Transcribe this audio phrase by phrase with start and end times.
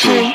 [0.00, 0.32] tree.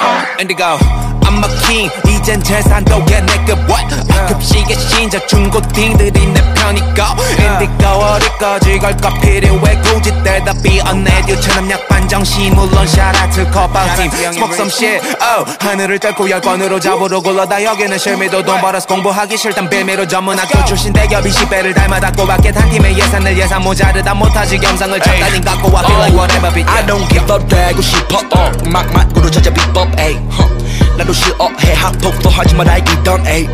[0.00, 1.03] Uh, indigo.
[1.34, 3.88] I'm a king 이젠 재산도에 내급 what?
[4.28, 7.02] 급식의 신자 중고딩들이 내 편이고.
[7.40, 9.80] Indigo 어디까지 갈까 필요해.
[9.82, 14.06] 굳이 대답이 언내듀처럼 약반 정신 물론 샤라트 커버팀.
[14.14, 17.64] Smoke some shit oh 하늘을 뚫고 열 번으로 잡으러 굴러다.
[17.64, 22.70] 여기는 실미도 돈 벌어서 공부하기 싫단 빌미로 전문 학교 출신 대기업이 10배를 닮아닫고 밖에 한
[22.70, 24.56] 팀의 예산을 예산 모자르다 못하지.
[24.58, 25.80] 겸상을 적당히 갖고 와.
[25.82, 30.16] Feel like whatever be I don't give up 되고 싶어 어 막막으로 찾아 비법 에이
[30.38, 30.53] huh.
[30.96, 31.74] 나도 싫어해.
[31.74, 33.48] 합법도 하지만 알기던 에이.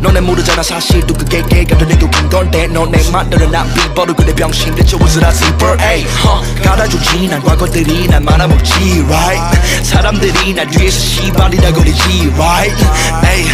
[0.00, 2.66] 너네 모르잖아 사실도 그게 개가 더긴 건데.
[2.66, 6.06] 너네 만들어 난 비버를 그래 병신들 좋으스라 씨벌 에이.
[6.24, 6.62] huh.
[6.62, 9.84] 갈아주지 난 과거들이 날 말아먹지 right.
[9.84, 12.84] 사람들이 날 뒤에서 씨발이라 거리지 right.
[13.26, 13.46] 에이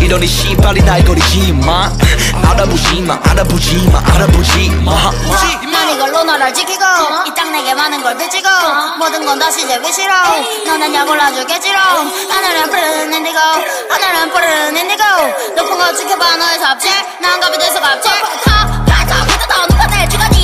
[0.00, 1.90] 이러니 씨발이 날 거리지 마.
[2.42, 5.10] 알아보지 마 알아보지 마 알아보지 마.
[5.10, 6.82] 난 이걸로 너를 지키고
[7.26, 8.48] 이 땅 내게 많은 걸 비치고
[8.98, 10.12] 모든 건 다시 제기 싫어
[10.66, 11.78] 너는 약 올라주겠지롱
[12.30, 15.04] 하늘은 푸른 인디고 하늘은 푸른 인디고
[15.56, 20.43] 높은 거 지켜봐 너의 삽질 난 겁이 돼서 갑질 하 발톱부터 더 높아내 주거니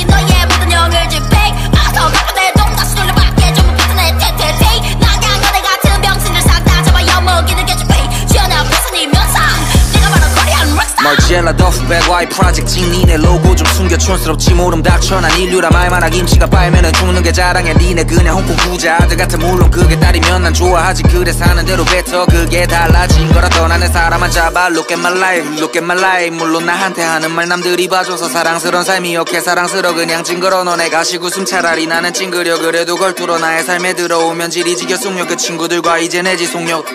[11.03, 16.09] 멀젤라 더프백 와이 프로젝트 니네 로고 좀 숨겨 촌스럽지 모름 닥쳐 난 인류라 말만 하
[16.09, 20.53] 김치가 빨면은 죽는 게 자랑해 니네 그냥 홍콩 부자 아들 같아 물론 그게 딸이면 난
[20.53, 25.47] 좋아하지 그래 사는 대로 뱉어 그게 달라진 거라도 나는 사람만 잡아 Look at my life
[25.57, 30.23] Look at my life 물론 나한테 하는 말 남들이 봐줘서 사랑스러운 삶이 오케이 사랑스러 그냥
[30.23, 35.25] 징그러 너네 가식 웃음 차라리 나는 찡그려 그래도 걸투러 나의 삶에 들어오면 지리 지겨 숙녀
[35.25, 36.85] 그 친구들과 이제 내지 속력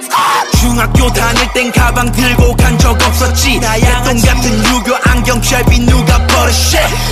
[0.61, 3.59] 중학교 다닐 땐 가방 들고 간 적 없었지.
[3.59, 6.57] 개똥 같은 유교 안경 쉘비 누가 버릇이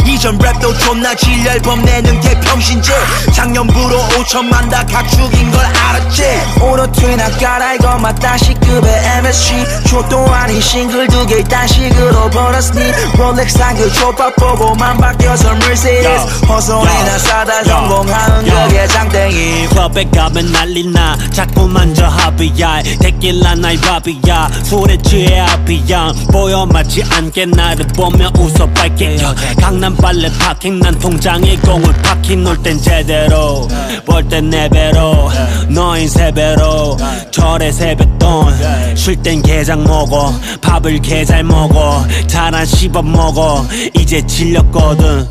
[0.06, 2.90] 이전 랩도 존나 질 앨범 내는 게 병신지.
[3.32, 6.22] 작년부로 5천만 다 각축인 걸 알았지.
[6.60, 12.92] 오너트나 깔아 이거 맞다 시급의 MSG 쇼도 아닌 싱글 두 개 단식으로 벌었으니.
[13.16, 16.46] 롤렉스 한그 족밥 보고만 바뀌어서 mercedes.
[16.48, 19.68] 허소리나 싸다 성공하는 그게 장땡이.
[19.68, 21.16] 클럽에 가면 난리나.
[21.32, 22.82] 자꾸 만져 합이야.
[23.00, 24.50] 데킬라 나이 밥이야.
[24.64, 26.12] 술에 취해 앞이야.
[26.30, 29.16] 보여 맞지 않게 나를 보며 웃어 밝게.
[29.60, 32.42] 강남 빨래 파킹 난 통장에 공을 파킹.
[32.42, 33.68] 놀땐 제대로
[34.04, 35.30] 벌 땐 네 배로
[35.68, 36.96] 너인 세 배로
[37.30, 38.96] 절에 세뱃돈.
[38.96, 43.64] 쉴 땐 게장 먹어 밥을 개잘 먹어 잘안 씹어 먹어.
[43.94, 45.28] 이제 질렸거든.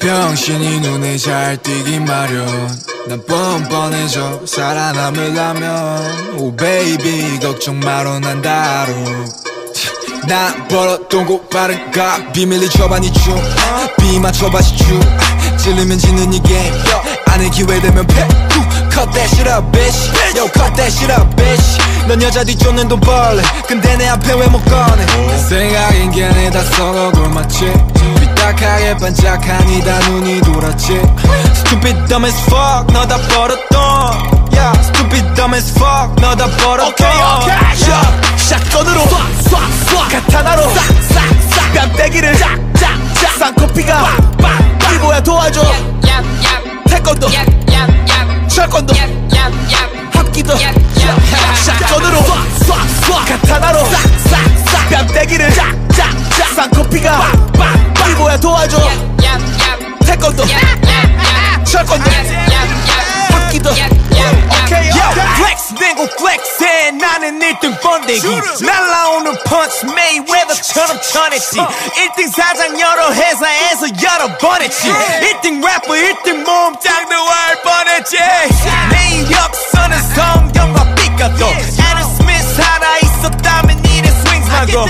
[0.00, 2.46] 병신이 눈에 잘 띄기 마련.
[3.06, 6.38] 난 뻔뻔해져 살아남으려면.
[6.38, 8.92] 오 베이비 걱정 마로 난 다루
[10.26, 15.00] 난 벌어둔 고 빠른 각 비밀리 줘봐니 중비 맞춰봐시 중
[15.56, 16.72] 찔리면 지는 이 게임
[17.26, 18.28] 안에 기회 되면 패
[18.92, 20.12] Cut that shit up bitch.
[20.36, 21.78] Yo cut that shit up bitch.
[22.06, 23.42] 넌 여자 뒤쫓는 돈 벌래.
[23.66, 25.06] 근데 내 앞에 왜 못 꺼내
[25.48, 27.72] 생각인 걔네 다 썩어 굶었지.
[28.20, 31.00] 삐딱하게 반짝하니 다 눈이 돌았지.
[31.56, 37.90] Stupid dumb as fuck 너다 버릇돈 Yeah stupid dumb as fuck 너다 버릇돈 오케이 오케이
[37.90, 38.20] 야
[38.52, 40.10] 샷건으로 쏴쏴쏴.
[40.10, 41.72] 카타나로 싹싹싹.
[41.72, 44.16] 뺨때기를 짝짝짝 쌍코피가
[44.94, 45.62] 이거야 도와줘.
[46.86, 47.28] 태권도.
[48.48, 48.94] 철권도.
[50.12, 50.54] 합기도.
[51.64, 53.26] 샷건으로 쏴쏴쏴.
[53.26, 54.90] 카타나로 싹싹싹.
[54.90, 57.32] 뺨때기를 짝짝짝 쌍코피가
[58.10, 58.76] 이거야 도와줘.
[60.04, 60.44] 태권도.
[61.64, 62.10] 철권도
[63.52, 68.26] 야 플렉스 내고 플렉스해 나는 1등 번데기.
[68.64, 71.58] 날라오는 펀치 메이웨더처럼 쳐냈지.
[71.58, 74.88] 1등 사장 여러 회사에서 여러 번 했지.
[74.90, 78.16] 1등 래퍼 1등 몸짱도 할 뻔했지.
[78.90, 84.86] 내 이력서는 성경과 삐까도 애를 스미스 하나 있었다면 이래 스윙하고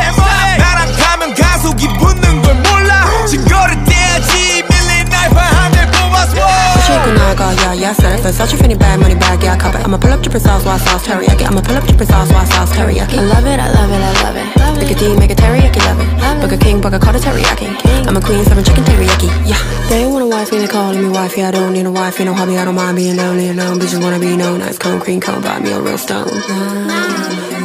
[0.58, 3.26] 나랑 가면 가속이 붙는 걸 몰라.
[3.28, 4.64] 증거를 떼야지.
[4.68, 8.12] 밀린 알파 하늘 뽑아서 Chick and I got yeah, yeah, sir.
[8.20, 9.80] A finny bad money bag, yeah, cop it.
[9.80, 11.44] I'ma pull up triple sauce, white sauce, teriyaki.
[11.48, 13.16] I'ma pull up triple sauce, white sauce, teriyaki.
[13.16, 14.78] I love it, I love it, I love it.
[14.78, 16.40] Make a D, make a teriyaki, love it.
[16.42, 17.68] Burger King, burger call it teriyaki.
[18.06, 19.56] I'm a queen, serving chicken teriyaki, yeah.
[19.88, 21.42] They want a wife, they calling me wifey.
[21.42, 23.78] I don't need a wife, you know, hobby, I don't mind being lonely alone.
[23.78, 26.28] Bitches wanna be known nice cone, cream cone, buy me a real stone.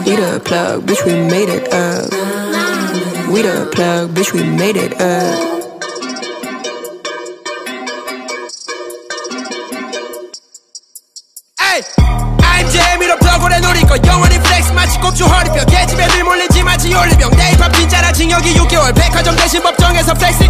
[0.05, 2.09] Need a plug, bitch, we made it up.
[3.27, 5.56] We the plug, bitch, we made it up.
[13.37, 17.29] 벽오래 누리고 영원히 플렉스 마치 꼽주 허리뼈 개집에 밀 몰리지 마치 올리병.
[17.31, 18.95] 내 힙합 빈자라 징역이 6개월.
[18.95, 20.46] 백화점 대신 법정에서 플렉스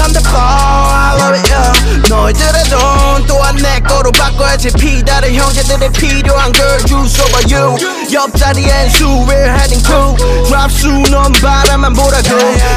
[0.00, 4.70] Floor, I love it, yo 너희들의 돈 또한 내 거로 바꿔야지.
[4.72, 7.76] 피다른 형제들의 필요한 걸 주소 봐 you
[8.12, 10.16] 옆자리엔 수 We're heading to.
[10.46, 12.28] Drop 수넌 바라만 보라고.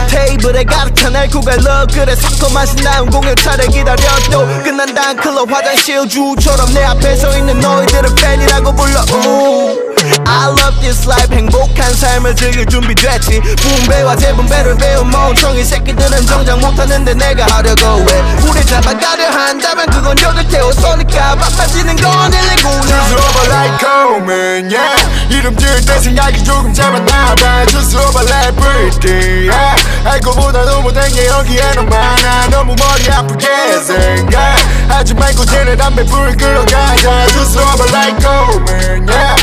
[0.10, 6.84] 테이블에 가득 찬 알코올 love 그래 상큼한 신나운 공연차를 기다려도 끝난다는 클럽 화장실 주처럼 내
[6.84, 9.02] 앞에 서 있는 너희들을 팬이라고 불러.
[9.14, 9.83] Ooh.
[10.26, 13.40] I love this life 행복한 삶을 즐길 준비됐지.
[13.40, 18.24] 분배와 재분배를 배운 멍청이 새끼들은 정작 못하는데 내가 하려고 해.
[18.48, 25.04] 우리 잡아가려 한다면 그건 여기 태워서니까 바빠지는 건 119는 Just over like Coleman, yeah.
[25.30, 27.66] 이름 지을 때 생각이 조금 잡았나봐.
[27.68, 29.84] Just over like pretty, yeah.
[30.06, 32.48] 알고 보다 너무 땡겨 여기에는 많아.
[32.50, 33.48] 너무 머리 아프게
[33.82, 37.28] 생각하지 말고 쟤네 담배 불 끌어가자.
[37.28, 39.36] Just over like Coleman, yeah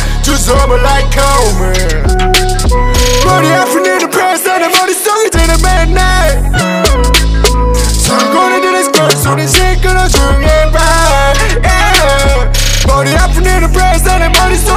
[0.50, 2.05] over like Coleman.
[3.25, 6.52] 머리 아픈 일은 패스 내 머릿속에 쟤네 맨날
[7.93, 11.32] 설거리들의 스컬 소리 시끄러 중에 봐
[11.62, 12.87] yeah.
[12.87, 14.70] 머리 아픈 일은 프레스 내 머릿속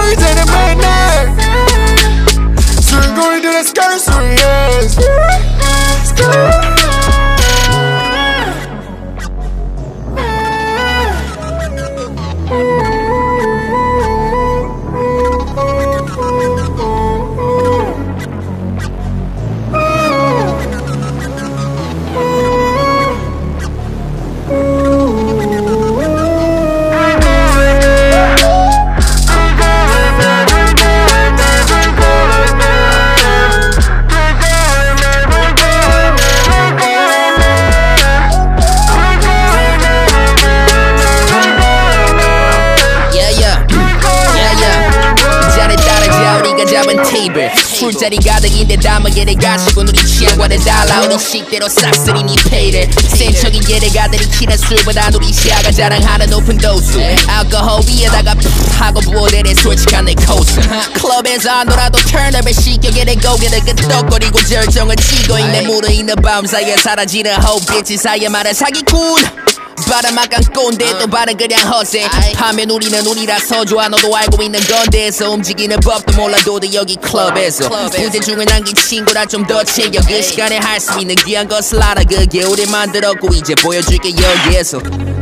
[47.83, 51.01] 술자리 가득인데 담아게를 가시고 우리 취향과는 달라.
[51.01, 52.89] 우리 식대로 싹쓸이 니 페이를.
[53.09, 56.97] 센 척인 얘네가 들이키는 술보다 우리 시야가 자랑하는 높은 도수.
[57.27, 60.61] 알코올 위에다가 푸 하고 부어대는 솔직한 내 코스.
[60.93, 65.61] 클럽에서 안 놀아도 turn up을 시켜게는 고개를 끄덕거리고 절정을 치고 있네.
[65.63, 69.42] 무르익는 밤 사이에 사라지는 호흡 빛이 사이에 말은 사기꾼
[69.85, 72.03] 바람막간 꼰대 또 발은 그냥 허세.
[72.35, 73.87] 하면 우리는 우리라서 좋아.
[73.87, 79.43] 너도 알고 있는 건데서 움직이는 법도 몰라도 돼 여기 클럽에서 무대 중에 남긴 친구라 좀
[79.45, 79.99] 더 챙겨.
[80.07, 82.01] 그 시간에 할 수 있는 귀한 것을 알아.
[82.03, 84.79] 그게 우리 만들었고 이제 보여줄게 여기에서.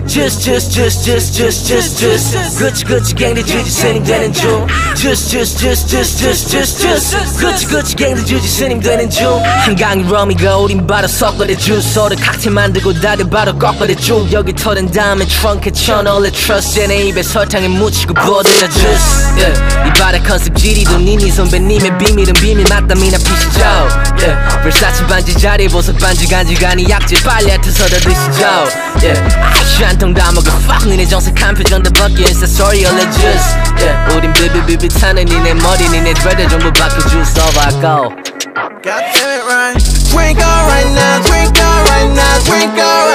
[0.07, 2.57] Just just just just just just just.
[2.59, 4.67] 그치 그치 갱들 주지 스님 되는 중.
[4.95, 7.37] Just just just just just just just.
[7.39, 9.41] 그치 그치 갱들 주지 스님 되는 중.
[9.43, 15.25] 한강이 럼이가 우린 바로 섞어내 주소를 칵테일 만들고 다들 바로 꺾어내 쭉 여기 털은 다음에
[15.25, 19.87] 트렁크에 쳐넣을래 트러스 쟤네 입에 설탕에 묻히고 부어들여 주스 yeah.
[19.87, 23.61] 이 발의 컨셉 지리도 니니 선배님의 비밀은 비밀 맞담이나 피시죠
[24.19, 24.35] yeah.
[24.61, 28.45] versace 반지 자리 보석 반지 간지간이 약질 빨리 핥아서 더 드시죠
[29.01, 29.21] yeah.
[29.59, 33.25] 아이씨 한통 다 먹어 fuck 니네 정색한 표정도 벗겨 인스타스토리 올려 주스
[33.77, 34.15] yeah.
[34.15, 38.09] 우린 비비비비 타는 니네 머리 니네 드레드 전부 바꿔줄 so I go
[38.83, 39.77] damn it right
[40.11, 43.10] Drink all right now Drink all right now Drink all right now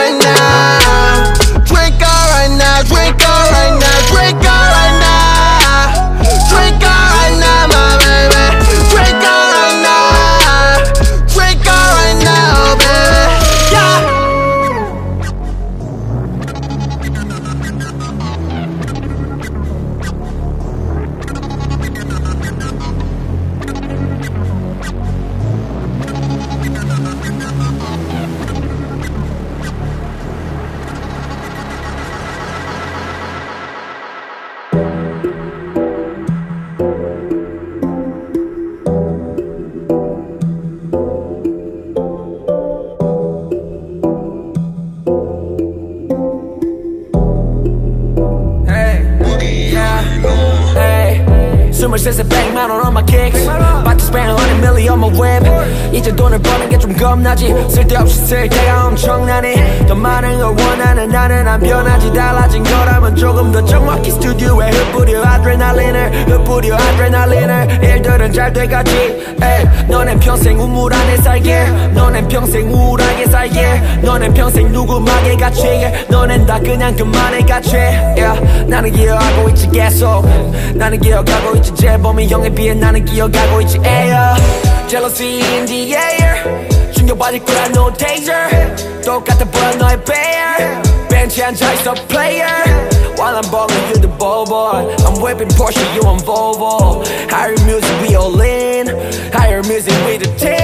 [51.96, 53.42] 스물셋에 백만원 on my kicks.
[53.46, 55.44] About to spend a hundred million on my whip.
[55.92, 57.54] 이제 돈을 버는 게 좀 겁나지.
[57.70, 59.86] 쓸데없이 쓸 때가 엄청나니.
[59.86, 62.12] 더 많은 걸 원하는 나는 안 변하지.
[62.12, 68.94] 달라진 거라면 조금 더 정확히 스튜디오에 흩뿌려 아드레날린을 흩뿌려 아드레날린을 되면 잘 돼가지.
[69.42, 71.66] 에이, 너넨 평생 우물 안에 살게.
[71.94, 73.82] 너넨 평생 우울하게 살게.
[74.02, 76.06] 너넨 평생 누구만에 갇히게.
[76.08, 80.24] 너넨 다 그냥 그만에 갇혀 yeah, 나는 기억하고 있지 계속.
[80.74, 84.36] 나는 기억하고 있지 재범이 형에 비해 나는 기억하고 있지 에어
[84.88, 88.50] Jealousy in the air 충격받을 거야 no danger
[89.05, 95.21] 똑같아 보여 너의 bear 벤치에 앉아있어 player While I'm balling you the ball boy I'm
[95.21, 98.88] whipping Porsche you on Volvo Higher music we all in
[99.31, 100.57] Higher music with the team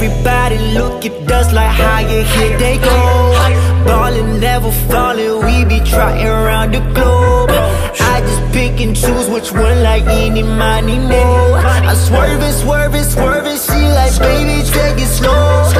[0.00, 3.34] Everybody look at us like higher, here they go
[3.84, 7.53] Ballin', never fallin', we be trotting around the globe I just
[8.55, 11.55] pick and choose which one like any, money, mo
[11.91, 15.73] I swerve it, swerve it, swerve it, she like baby, take it slow.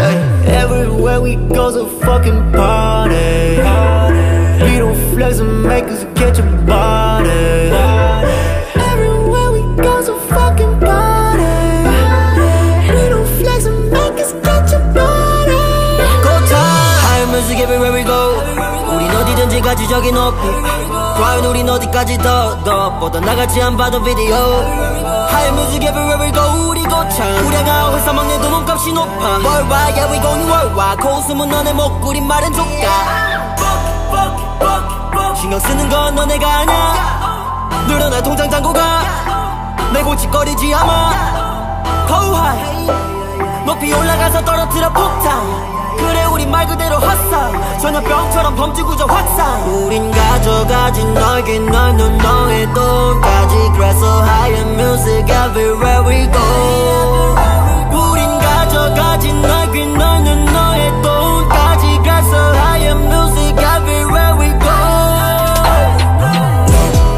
[0.46, 3.56] Everywhere we go's a fucking party.
[4.66, 7.95] We don't flex and make us catch a body
[19.76, 20.40] 어디든지 가지적인 높이
[21.20, 25.88] 과연 우린 어디까지 더더 뻗어나갈지 안 봐도 비디오 High music
[26.70, 29.38] 우리 고참 우량아 회사 막내도 몸값이 높아.
[29.40, 31.02] Worldwide yeah we going worldwide.
[31.02, 32.66] 고웃음은 너네 목구리 마른 조각.
[35.38, 42.08] 신경 쓰는 건 너네가 아냐 늘어날 통장 잔고가 내 고치거리지 않아.
[42.08, 43.66] Go high.
[43.66, 45.75] 높이 올라가서 떨어뜨려 폭탄
[46.36, 54.70] 우린 말 그대로 헛상 전염병처럼 범죄구조 확산 우린 가져가진 너에게 널넌 너의 돈까지 그래서 higher
[54.74, 57.36] music everywhere we go
[58.12, 64.76] 우린 가져가진 너에게 널넌 너의 돈까지 그래서 higher music everywhere we go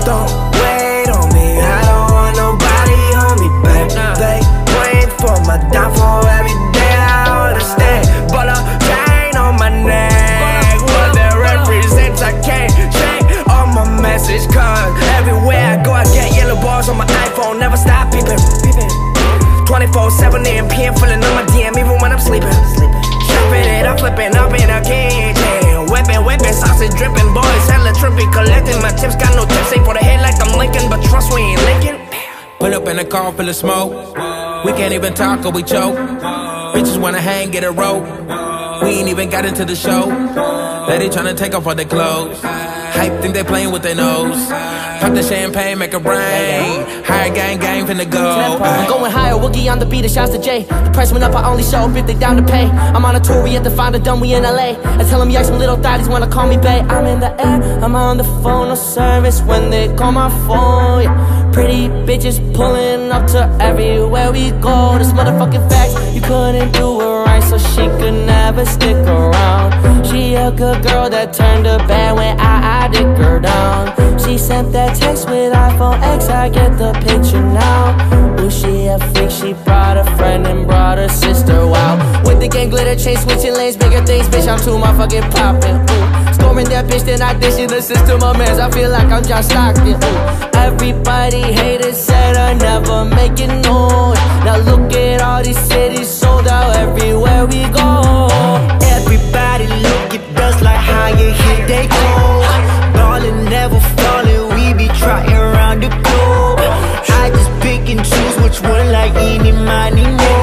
[0.05, 0.29] Don't
[0.61, 3.89] wait on me, I don't want nobody hold me back.
[4.21, 4.41] They
[4.77, 5.96] wait for my downfall
[33.07, 34.17] Up in car full of smoke.
[34.65, 35.95] We can't even talk or we choke.
[36.75, 38.03] Bitches wanna hang, get a rope.
[38.83, 40.07] We ain't even got into the show.
[40.89, 42.41] Lady tryna take off all their clothes.
[42.41, 44.49] Hype think they playing with their nose.
[44.99, 47.03] Pop the champagne, make it rain.
[47.05, 48.57] Higher gang, gang finna go.
[48.61, 50.63] I'm going higher, Wookie on the beat, and shouts to Jay.
[50.63, 52.65] The price went up, I only show 'em if they down to pay.
[52.95, 54.75] I'm on a tour, we at the find a dumb, we in LA.
[54.99, 56.83] I tell them, yeah, some little thotties wanna call me bae.
[56.89, 61.03] I'm in the air, I'm on the phone, no service when they call my phone.
[61.03, 61.46] Yeah.
[61.57, 64.95] Pretty bitches pulling up to everywhere we go.
[64.99, 70.05] This motherfucking facts, you couldn't do it right, so she could never stick around.
[70.05, 74.19] She a good girl that turned her bad when I, I dick her down.
[74.19, 78.39] She sent that text with iPhone X, I get the picture now.
[78.39, 81.97] Ooh, she a freak, she brought a friend and brought her sister, wow.
[82.23, 85.77] With the gang glitter chain, switching lanes, bigger things, bitch, I'm too motherfucking poppin'.
[85.89, 89.09] Ooh, scoring that bitch, then I dish in the system of mans, I feel like
[89.09, 89.97] I'm John Stockton.
[90.55, 94.13] Everybody hated, said I never make it known.
[94.45, 98.29] Now look at all these cities sold out everywhere we go.
[98.95, 102.07] Everybody look at us like higher, here they go.
[102.95, 106.59] Ballin', never fallin', we be trotting around the globe.
[107.21, 110.35] I just pick and choose which one like any, money, mo.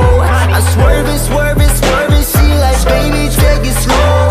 [0.57, 4.24] I swerve it, swerve it, swerve it, she like baby, take it slow.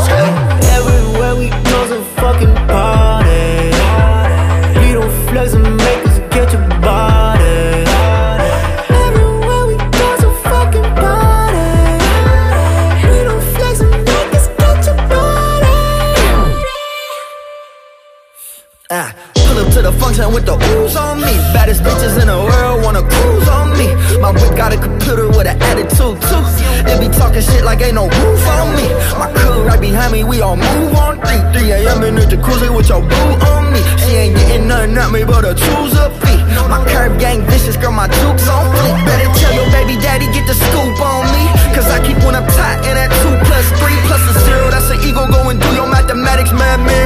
[20.13, 21.34] Function with the ooze on me.
[21.53, 23.89] Baddest bitches in the world wanna cruise on me.
[24.22, 26.43] My whip got a computer with an attitude too.
[26.86, 28.88] They be talking shit like ain't no roof on me.
[29.17, 32.03] My crew right behind me, we all move on 3 3 a.m.
[32.03, 33.82] in the jacuzzi with your boo on me.
[34.05, 36.41] She ain't getting nothing at me but a choose a fee.
[36.70, 38.96] My curb gang vicious, girl, my jukes on fleek.
[39.05, 41.43] Better tell your baby daddy get the scoop on me.
[41.74, 44.70] Cause I keep one up tight and that 2 plus 3 plus a 0.
[44.70, 47.02] That's an ego go and do your mathematics, man, man.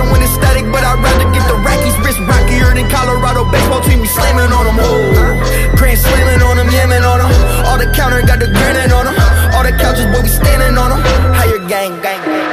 [4.07, 4.07] baseball team.
[4.07, 5.75] We slamming on them, oh.
[5.77, 7.67] Grand slamming on them, yamming on them.
[7.67, 9.15] All the counter got the grinning on them.
[9.55, 11.01] All the couches, boy, we standing on them.
[11.35, 12.53] Higher gang, gang, gang.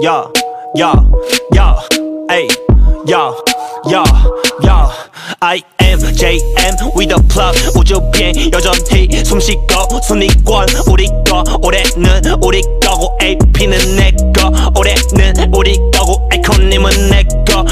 [0.00, 0.24] Yeah,
[0.74, 0.94] yeah,
[1.52, 1.76] yeah,
[2.30, 2.48] ayy,
[3.06, 3.36] Yo,
[3.86, 4.02] yo,
[4.62, 4.90] yo.
[5.42, 13.16] I am JM with a plug 우주비행 여전히 숨쉬고 순위권 우리 거 올해는 우리 거고
[13.22, 14.23] AP는 내거
[14.85, 17.65] 올해는 우리 거고 아이콘님은 내거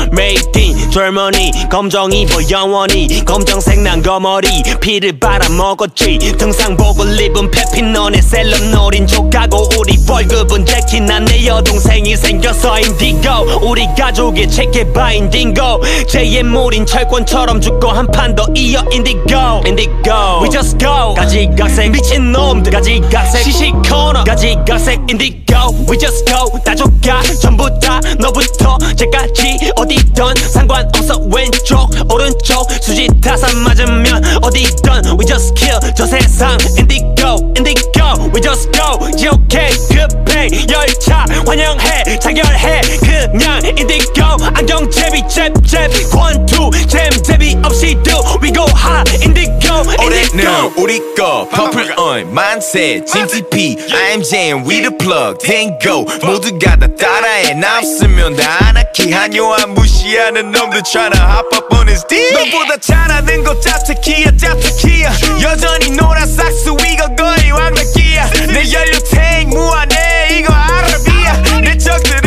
[0.94, 4.48] Made in Germany 검정 입어 영원히 검정색 난 거머리
[4.80, 6.36] 피를 빨아먹었지.
[6.38, 13.68] 등산복을 입은 페피 너네 셀럽 노린 족하고 우리 월급은 재키 난내 여동생이 생겨서 인디고.
[13.68, 15.82] 우리 가족의 체계 바 인딩고.
[16.08, 19.64] JM 우린 철권처럼 죽고 한 판 더 이어 인디고.
[19.66, 20.42] 인디고.
[20.44, 21.14] We just go.
[21.16, 22.72] 가지각색 미친놈들.
[22.72, 24.24] 가지각색 시시코너.
[24.26, 25.54] 가지각색 인디고.
[25.90, 26.60] We just go.
[26.64, 35.18] 다 조가 전부 다 너부터 제까지 어디든 상관 없어 왼쪽 오른쪽 수지 타산 맞으면 어디든
[35.20, 39.00] We just kill 저 세상 인디고 인디고 We just go
[39.34, 44.24] okay 급행 열차 환영해 자결해 그냥 인디고
[44.54, 51.00] 안경 제비 잽잽 권투 잼 제비 없이 do We go high 인디고 올해는 인디고 우리
[51.16, 55.38] 거 퍼플 on 만세 GTP I'm Jam we the plug.
[55.40, 57.54] 탱고 모두가 다 따라해.
[57.54, 62.78] 나 없으면 다 아나키 한 요한 무시하는 놈들 tryna hop up on his D 너보다
[62.78, 65.12] 잘하는 거 짭트키야 짭트키야
[65.44, 68.30] 여전히 노란 삭스 이거 거의 완벽이야.
[68.48, 72.23] 내 연료 탱 무한해 이거 아라비야 내 적들은 마법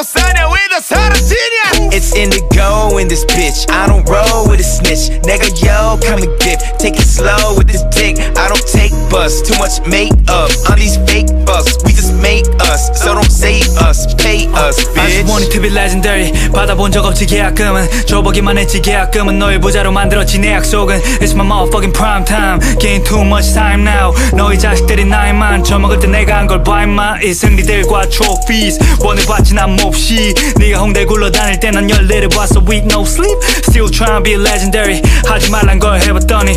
[0.00, 3.66] It's in the It's indigo in this bitch.
[3.68, 5.10] I don't roll with a snitch.
[5.26, 8.14] Nigga, yo, 욕하면 dip Take it slow with this dick.
[8.38, 9.42] I don't take bus.
[9.42, 10.50] Too much makeup.
[10.70, 11.74] On these fake bucks.
[11.84, 12.94] We just make us.
[12.94, 14.06] So don't save us.
[14.14, 16.30] Pay us bitch I just want to be legendary.
[16.54, 21.00] 받아본 적 없지 계약금은 줘보기만 했지 계약금은 너의 부자로 만들었지 내 약속은.
[21.18, 22.60] It's my motherfucking prime time.
[22.78, 24.14] Gain too much time now.
[24.36, 25.64] 너희 자식들이 나이만.
[25.64, 28.78] 처먹을 때 내가 한 걸 봐 임마 이 승리들과 trophies.
[29.02, 33.36] 원을 받진 않못 9시 네가 홍대 굴러다닐 때 열일을 봤어 with no sleep.
[33.68, 35.00] Still trying to be legendary.
[35.26, 36.52] 하지 말란 걸 해봤더니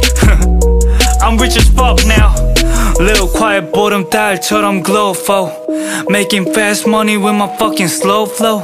[1.21, 2.33] I'm rich as fuck now.
[2.99, 5.60] Little quiet 보름달처럼 glow for
[6.08, 8.62] Making fast money with my fucking slow flow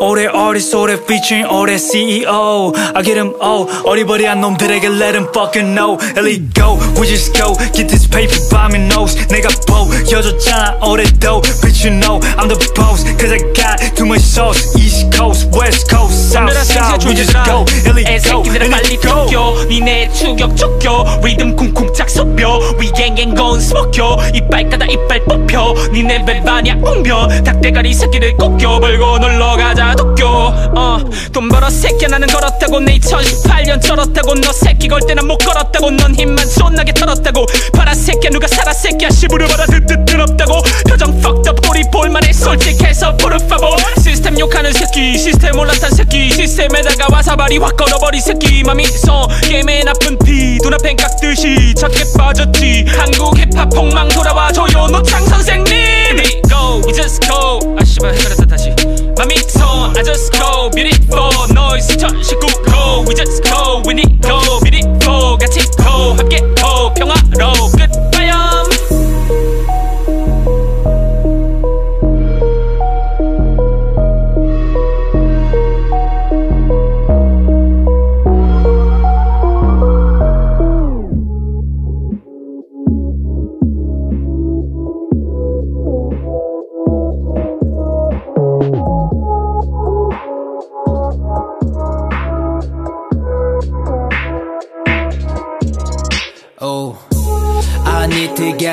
[0.00, 5.74] 올해 artist 올해 featuring 올해 CEO I get them all 어리버리한 놈들에게 let them fucking
[5.74, 11.42] know Ellie go we just go get this paper by me nose 내가 보여줬잖아 올해도
[11.62, 15.88] Bitch you know I'm the boss Cause I got too much sauce East coast west
[15.88, 20.56] coast south south We just go Ellie go 애새끼들아 빨리 Ellie go 쫓겨 니네 추격
[20.56, 27.27] 쫓겨 리듬 쿵쿵 짝서벼 위갱갱 건 스모켜 이빨 까다 이빨 뽑혀 니네 벨 바냐 웅벼
[27.43, 28.79] 닭대가리 새끼를 꺾여.
[28.79, 30.53] 벌고 놀러가자 도쿄.
[30.75, 32.79] 어돈 벌어 새끼 나는 걸었다고.
[32.79, 34.35] 내 2018년 쩔었다고.
[34.35, 35.91] 너 새끼 걸 때는 못 걸었다고.
[35.91, 37.45] 넌 힘만 존나게 털었다고.
[37.73, 39.09] 파라 새끼야 누가 살아 새끼야.
[39.09, 40.61] 시부를 받아 듣듯 더럽다고.
[40.87, 42.31] 표정 fucked up 꼬리 볼만해.
[42.33, 46.29] 솔직해서 포르파보 시스템 욕하는 새끼 시스템 올라탄 새끼.
[46.31, 48.63] 시스템에다가 와사바리 확 걸어버리 새끼.
[48.63, 50.57] 맘이 써 게임에 나쁜 티.
[50.63, 52.85] 눈앞엔 깍듯이 작게 빠졌지.
[52.97, 58.70] 한국 힙합 폭망 돌아와줘요 노창 선생님 We go we just go 아 씨발 헷갈렸다 다시
[59.18, 65.38] 맘이 써 I just go beautiful noise 2019 We just go we need go beautiful
[65.38, 67.65] 같이 go 함께 go 평화로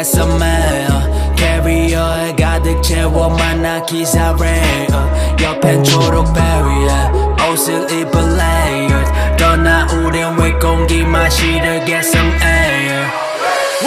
[0.05, 1.35] some mail.
[1.35, 4.87] 캐리어에 가득 채워 만나 기사래.
[4.91, 9.13] Uh, 옆엔 초록 베리에 옷을 입은 layered.
[9.39, 13.07] 떠나 우린 왜 공기 some air.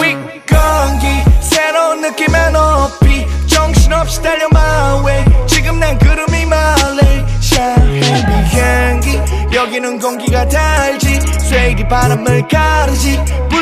[0.00, 1.06] 윗공기
[1.40, 9.20] 새로운 느낌의 높이 정신없이 달려 my way 지금 난 구름이 말레이시아 헤비 향기
[9.52, 13.18] 여기는 공기가 달지 쐐기 바람을 가르지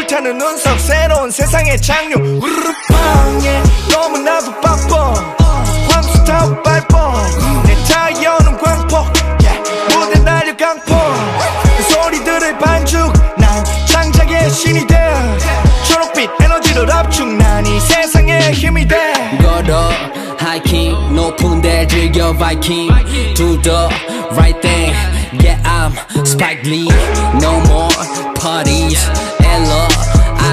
[0.07, 2.15] 불타는 운석 새로운 세상의 창류.
[2.39, 5.15] 우르르 방해 너무나도 바빠.
[5.91, 7.13] 광수 타고 발봉
[7.65, 9.73] 내 타이어는 광폭 yeah.
[9.99, 10.97] 무대 날려 강폭
[11.77, 14.97] 그 소리들을 반죽 난 창작의 신이 돼.
[15.89, 19.13] 초록빛 에너지를 압축 난 이 세상의 힘이 돼.
[19.43, 19.91] 걸어
[20.39, 22.89] 하이킹 높은 데 즐겨 바이킹
[23.35, 23.89] Do the
[24.37, 24.95] right thing
[25.43, 25.93] Yeah I'm
[26.25, 26.89] Spike Lee.
[27.43, 27.91] No more
[28.41, 29.89] parties 엘러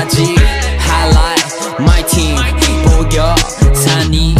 [0.04, 0.36] 아직
[0.82, 1.46] highlight
[1.80, 2.36] my team
[2.84, 3.34] 보여
[3.74, 4.36] 사니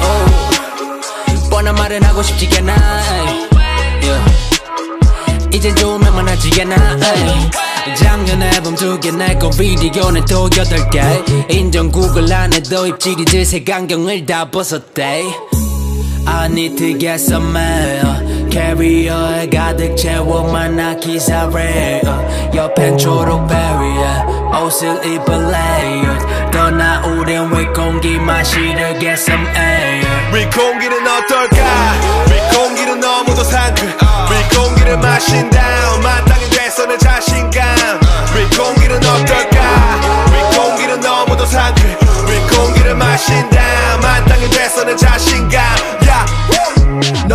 [0.00, 1.50] oh.
[1.50, 2.72] 뻔한 말은 하고 싶지가 않아
[4.00, 4.32] yeah.
[5.52, 6.76] 이젠 조명만 하지 않아.
[7.96, 11.02] 작년 앨범 두개 낼거 비디오는 또 여덟 개
[11.50, 15.24] 인정 구글 안에도 입질이 질색 안경을 다 벗었대
[16.26, 22.02] I need to get some mail 캐리어에 가득 채워 만 나 기사래
[22.54, 31.94] 옆엔 초록 베리에 옷을 입은 layered 떠나 우린 윗공기 마시려 get some air 윗공기는 어떨까?
[32.30, 33.92] 윗공기는 너무도 상큼
[34.30, 35.60] 윗공기를 마신다
[36.02, 37.64] 마땅히 돼서 내 자신감.
[38.34, 39.60] 윗공기는 어떨까?
[40.32, 41.96] 윗공기는 너무도 상큼
[42.28, 43.60] 윗공기를 마신다
[44.00, 45.60] 마땅히 돼서 내 자신감.
[46.06, 46.07] 야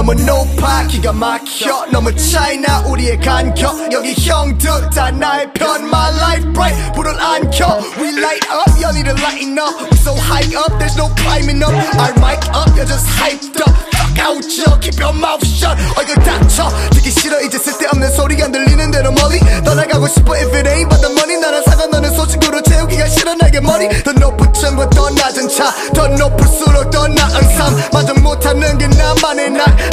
[0.05, 6.51] 너무 높아 기가 막혀 너무 차이나 우리의 간격 여기 형들 다 나의 편 My life
[6.51, 10.97] bright 불을 안 켜 We light up 연희를 lighten up We so high up there's
[10.97, 15.15] no climbing up Our mic up you're just hyped up Fuck out yo keep your
[15.15, 20.51] mouth shut 얼굴 닥쳐 듣기 싫어 이제 쓸데없는 소리가 들리는 대로 멀리 떠나가고 싶어 if
[20.53, 24.89] it ain't but the money 나랑 상관없는 소식으로 채우기가 싫어 내게 머리 더 높은 층과
[24.89, 29.92] 더 낮은 차더 높을수록 더 나은 삶 마저 못하는 게 나만의 날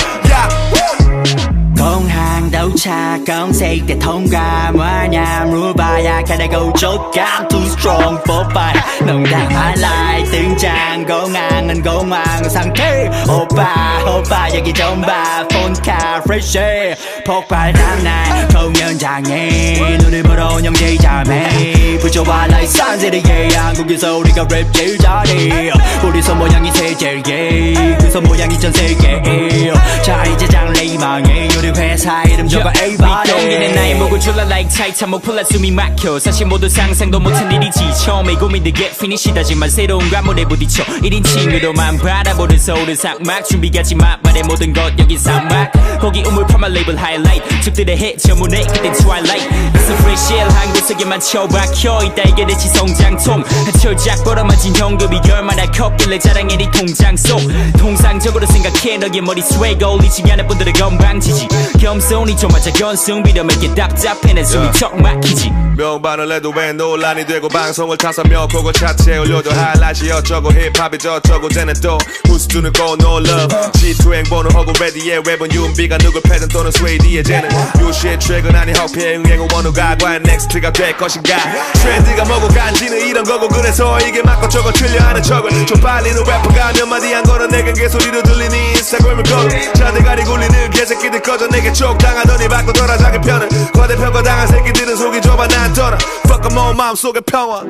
[2.87, 10.31] 야 공항 도착 검색대 통과 뭐냐 물어봐야 가다고 족감 too strong for fight 농담 highlight
[10.31, 16.59] 등장 공항은 공항 상태 오빠 오빠 여기 좀봐 폰카 fresh
[17.25, 24.97] 폭발 당날 공연장에 눈을 보러 온 형제 자매 부조와 like 산세리에 한국에서 우리가 랩 제일
[24.97, 25.71] 잘해
[26.03, 29.71] 우리 손 모양이 세계에 그손 모양이 전 세계에
[30.03, 33.21] 자 이제 장래 망해 우리 회사 이름 적어 Everybody.
[33.21, 36.19] 윗동기는 나의 목을 졸라 like 타이탄 목 풀라 숨이 막혀.
[36.19, 37.79] 사실 모두 상상도 못한 일이지.
[38.03, 40.83] 처음에 고민들 get finish 하지만 새로운 관문에 부딪혀.
[40.85, 43.45] 1인칭으로만 바라보는 서울은 사막.
[43.45, 45.71] 준비하지 마 말의 모든 것 여기 사막.
[45.99, 49.47] 거기 우물 파마 레이블 하이라이트 즉들의 해 전문에 그땐 twilight.
[49.73, 52.23] It's a fresh air 한 구석에만 처박혀 있다.
[52.23, 53.43] 이게 내 지성장통.
[53.81, 57.39] 철작 벌어맞은 현금이 얼마나 컸길래 자랑해 네 통장 속.
[57.77, 61.47] 통상적으로 생각해 너의 머리 스웨가 어울리지 않은 분들은 건방지지.
[61.79, 65.51] 겸손이 좀 맞아 견승 비려 몇개 답답해 내 숨이 턱 막히지.
[65.75, 71.49] 명반을 해도 왜 논란이 되고 방송을 타서 몇 곡을 차트에 올려도 하이라이트 어쩌고 힙합이 저쩌고.
[71.49, 71.97] 쟤는 또
[72.27, 73.47] 후스두는 go no love.
[73.71, 79.17] G2 행보는 허구 레디에 랩은 윤비가 누굴 패든 또는 스웨이디에 쟤는 유시의 트랙은 아니 허피의
[79.17, 81.35] 응행은 원우가 과연 넥스트가 될 것인가?
[81.73, 85.65] 트렌드가 뭐고 간지는 이런 거고 그래서 이게 맞고 저거 틀려 하는 척을.
[85.65, 91.23] 좀 빨리는 래퍼가 몇 마디 한 거는 내겐 개소리로 들리니 인스타그램을 걸어 자대가리 굴리는 개새끼들
[91.23, 96.49] 꺼져 내게 촉당하더니 바꿔 돌아 자기 편은 과대평가 당한 새끼들은 속이 좁아 난 떠나 Fuck
[96.51, 97.63] em all 마음속에 평화.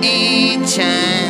[0.00, 1.27] 이참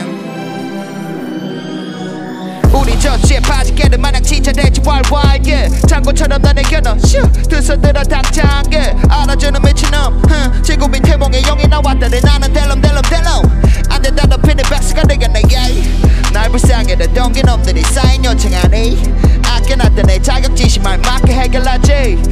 [2.72, 9.60] 우리 저지에 파지게를 마냥 지쳐대지 왈왈 예 장고처럼 나내 겨눠 슈두 손들어 당장 예 알아주는
[9.62, 10.22] 미친놈.
[10.28, 12.20] 흥, 지구빈 태몽의 영이 나왔다네.
[12.20, 15.42] 나는 델럼 델럼 델럼 안 된다 높이는 백스가 되겠네.
[15.50, 16.32] yeah.
[16.32, 16.94] 날 불쌍해.
[16.96, 18.98] 내 동기 놈들이 사인 요청하니
[19.46, 22.22] 아껴놨던 내 자격지심 말 맞게 해결하지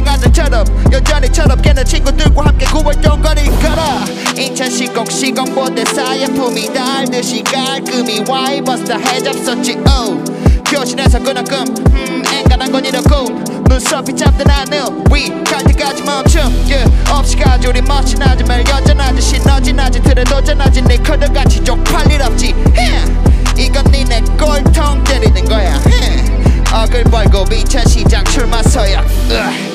[0.00, 4.04] 너네 사장 아들처럼 여전히 철없게는 친구들과 함께 9월 동거리 걸어
[4.36, 10.24] 인천시 꼭 시공보대 사연품이 달듯이 깔끔히 와이버스 다 해잡섰지 oh.
[10.66, 13.24] 교실에서 그만큼 음 앵간한 건 이렇고
[13.68, 14.82] 눈썹이 잡든 하늘
[15.12, 16.90] 위갈 때까지 멈춤 yeah.
[17.10, 23.12] 없이 가지 우리 멋진 아줌마 여전하지 시너지나지 틀에 도전하지 내 커드같이 쪽팔 일 없지 yeah.
[23.58, 26.40] 이건 니네 꼴통 때리는 거야 yeah.
[26.72, 29.69] 어글 벌고 2차 시장 출마 서약 Ugh.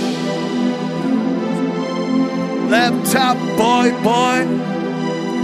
[2.70, 4.46] laptop boy boy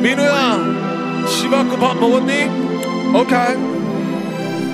[0.01, 0.57] 민우야
[1.27, 2.49] 시바쿠 밥 먹었니?
[3.13, 3.55] 오케이.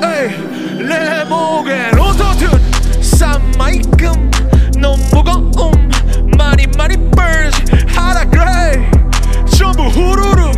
[0.04, 4.32] 에이 내 목엔 autotune 쌈마이금
[4.80, 5.90] 너무 무거움
[6.38, 8.90] 많이 많이 burst 하라 그래.
[9.58, 10.54] 전부 후루룩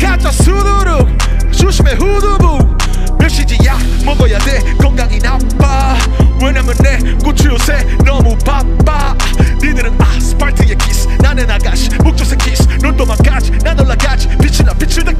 [0.00, 1.08] 가짜 수두룩.
[1.50, 2.76] 조심해 후두부.
[3.18, 4.60] 몇 시지야 먹어야 돼.
[4.78, 5.96] 건강이 나빠.
[6.40, 9.16] 왜냐면 내 꽃이 요새 너무 바빠.
[9.62, 11.48] 니들은 아 party a kiss, none in
[12.04, 14.74] book just a kiss, no do my catch, none of a catch, bitch in a
[14.74, 15.18] bitch you need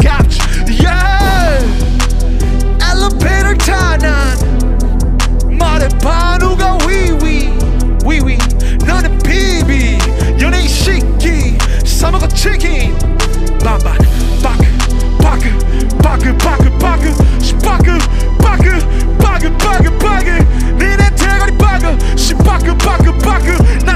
[12.23, 12.93] a chicken,
[13.61, 14.05] bamba,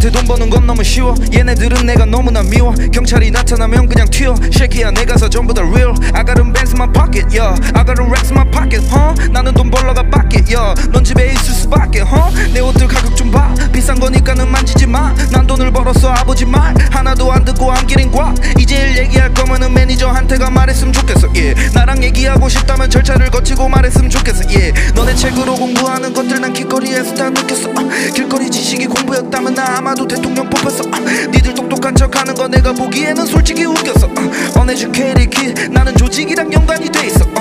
[0.00, 1.14] 나한테 돈 버는 건 너무 쉬워.
[1.32, 2.72] 얘네들은 내가 너무나 미워.
[2.90, 4.34] 경찰이 나타나면 그냥 튀어.
[4.50, 5.92] 쉐키야 내 가사 전부 다 real.
[6.14, 7.52] I got a bands in my pocket yeah.
[7.74, 9.12] I got a racks in my pocket huh?
[9.30, 10.74] 나는 돈 벌러가 밖에 yeah.
[10.90, 12.32] 넌 집에 있을 수밖에 huh?
[12.54, 13.54] 내 옷들 가격 좀 봐.
[13.72, 16.74] 비싼 거니까는 만지지 마난 돈을 벌었어 아버지 말.
[16.90, 21.74] 하나도 안 듣고 안기린 과 이제 일 얘기할 거면은 매니저한테가 말했으면 좋겠어 예 yeah.
[21.74, 24.92] 나랑 얘기하고 싶다면 절차를 거치고 말했으면 좋겠어 예 yeah.
[24.94, 27.68] 너네 책으로 공부하는 것들 난 길거리에서 다 느꼈어.
[27.68, 28.12] uh.
[28.14, 30.84] 길거리 지식이 공부였다면 나 아마 아마도 대통령 뽑혔어.
[30.92, 31.00] 아,
[31.32, 34.06] 니들 똑똑한 척하는 거 내가 보기에는 솔직히 웃겼어.
[34.06, 37.24] 아, 어, 언에듀케이키 나는 조직이랑 연관이 돼 있어.
[37.24, 37.40] 어,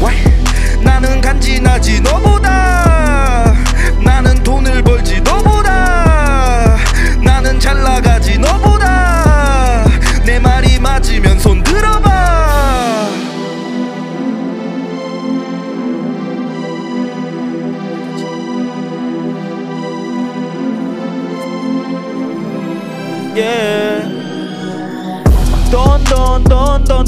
[0.00, 2.89] w 나는 간지나지 너보다.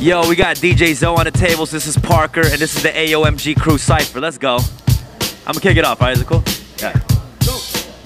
[0.00, 1.70] Yo, we got DJ Zoe on the tables.
[1.70, 4.20] This is Parker, and this is the AOMG Crew Cypher.
[4.20, 4.56] Let's go.
[5.46, 6.16] I'm gonna kick it off, alright?
[6.16, 6.42] Is it cool?
[6.78, 6.98] Yeah.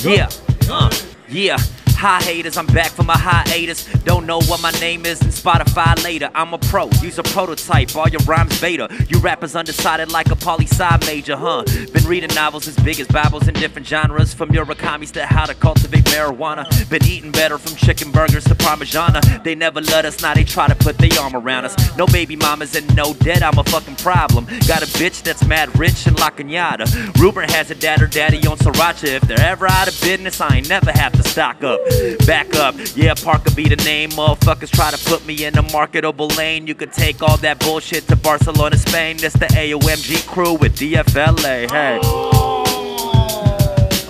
[0.00, 0.28] Yeah.
[0.68, 0.90] Uh,
[1.28, 1.58] yeah.
[1.98, 3.84] Hi haters, I'm back for my hiatus.
[4.04, 6.30] Don't know what my name is in Spotify later.
[6.32, 8.88] I'm a pro, use a prototype, all your rhymes beta.
[9.08, 11.64] You rappers undecided like a poli sci major, huh?
[11.92, 14.32] Been reading novels as big as Bibles in different genres.
[14.32, 16.88] From Murakami's to how to cultivate marijuana.
[16.88, 19.42] Been eating better from chicken burgers to Parmigiana.
[19.42, 21.96] They never let us, now they try to put their arm around us.
[21.96, 24.44] No baby mamas and no debt, I'm a fucking problem.
[24.68, 26.86] Got a bitch that's mad rich and La Cañada.
[27.18, 29.16] Ruben has a dad or daddy on Sriracha.
[29.16, 31.80] If they're ever out of business, I ain't never have to stock up.
[32.26, 34.10] Back up, yeah, Parker be the name.
[34.10, 36.66] Motherfuckers try to put me in a marketable lane.
[36.66, 39.16] You could take all that bullshit to Barcelona, Spain.
[39.16, 41.70] That's the AOMG crew with DFLA.
[41.70, 42.00] Hey.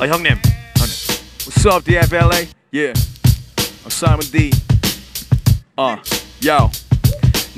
[0.00, 0.38] Oh, Young Nim.
[0.78, 2.52] What's up, DFLA?
[2.70, 2.92] Yeah.
[3.84, 4.52] I'm Simon D.
[5.76, 5.96] Uh,
[6.40, 6.70] yo.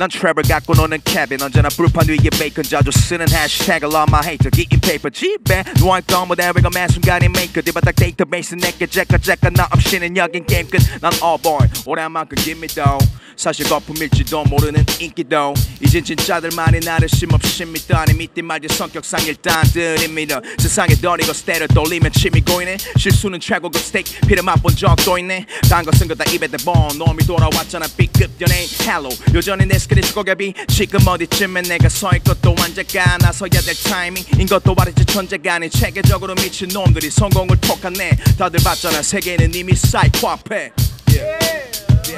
[0.00, 4.50] 난 트래블 갖고 노는 캐빈 언제나 불판 위에 베이컨 자주 쓰는 해시태그 Love my hater
[4.50, 5.62] getting 집에.
[5.76, 11.12] 누워있던 무대위가 매 순간이 메이커 뒤바닥 데이터베이스 내게 제까 제까 나 없이는 여긴 게임 끝난
[11.22, 11.68] all boy.
[11.84, 12.96] 오랜만큼 give me though.
[13.36, 15.54] 사실 거품일지도 모르는 인기도.
[15.82, 22.40] 이젠 진짜들만이 나를 심없이 믿더니 믿지 말지 성격상 일단 들이밀어 세상에 덜이고 스테레오 돌리면 침이
[22.40, 22.76] 고이네.
[22.98, 25.46] 실수는 최고급 스테이크 피를 맛본 적도 있네.
[25.68, 27.86] 딴거쓴거다 입에 대본 놈이 돌아왔잖아.
[27.98, 28.68] B급 연예인.
[28.86, 34.46] 헬로 여전히 내 스크린 고개비 지금 어디쯤에 내가 서 있고 또 언제까 나서야 될 타이밍인
[34.46, 40.70] 것도 말이지 천재가 아닌 체계적으로 미친 놈들이 성공을 톡하네 다들 봤잖아 세계는 이미 사이코 앞에
[41.10, 41.38] Yeah,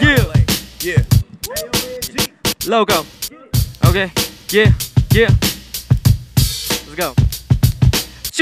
[0.03, 0.33] Yeah.
[0.85, 1.05] yeah.
[2.67, 3.07] Logo.
[3.87, 4.13] Okay.
[4.51, 4.73] Yeah.
[5.15, 5.35] Yeah.
[6.37, 7.32] Let's go.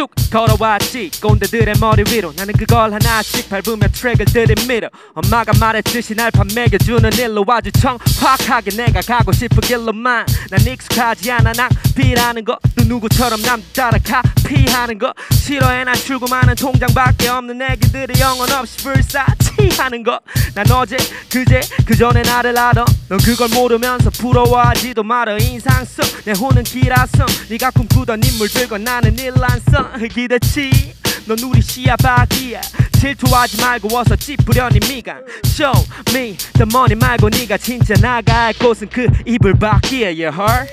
[0.00, 1.10] 쭉 걸어왔지.
[1.20, 4.88] 꼰대들의 머리 위로 나는 그걸 하나씩 밟으며 트랙을 들이밀어.
[5.12, 10.24] 엄마가 말했듯이 날 판매겨주는 일로 아주 청확하게 내가 가고 싶은 길로만.
[10.48, 11.52] 난 익숙하지 않아.
[11.52, 15.12] 낭비라는 것또 누구처럼 남 따라 카피하는 거.
[15.34, 15.84] 싫어해.
[15.84, 20.96] 난 출구만은 통장밖에 없는 애기들이 영혼 없이 불사치하는 거난 어제
[21.30, 22.86] 그제 그전에 나를 알아.
[23.08, 25.36] 넌 그걸 모르면서 부러워하지도 말아.
[25.38, 30.94] 인상 속내 혼은 길어서 네가 꿈꾸던 인물들과 나는 일란성 기대치
[31.26, 32.60] 넌 우리 시야박이야
[33.00, 39.06] 질투하지 말고 어서 찌푸려니 미간 Show me the money 말고 네가 진짜 나갈 곳은 그
[39.26, 40.72] 이불 밖이야 you heard?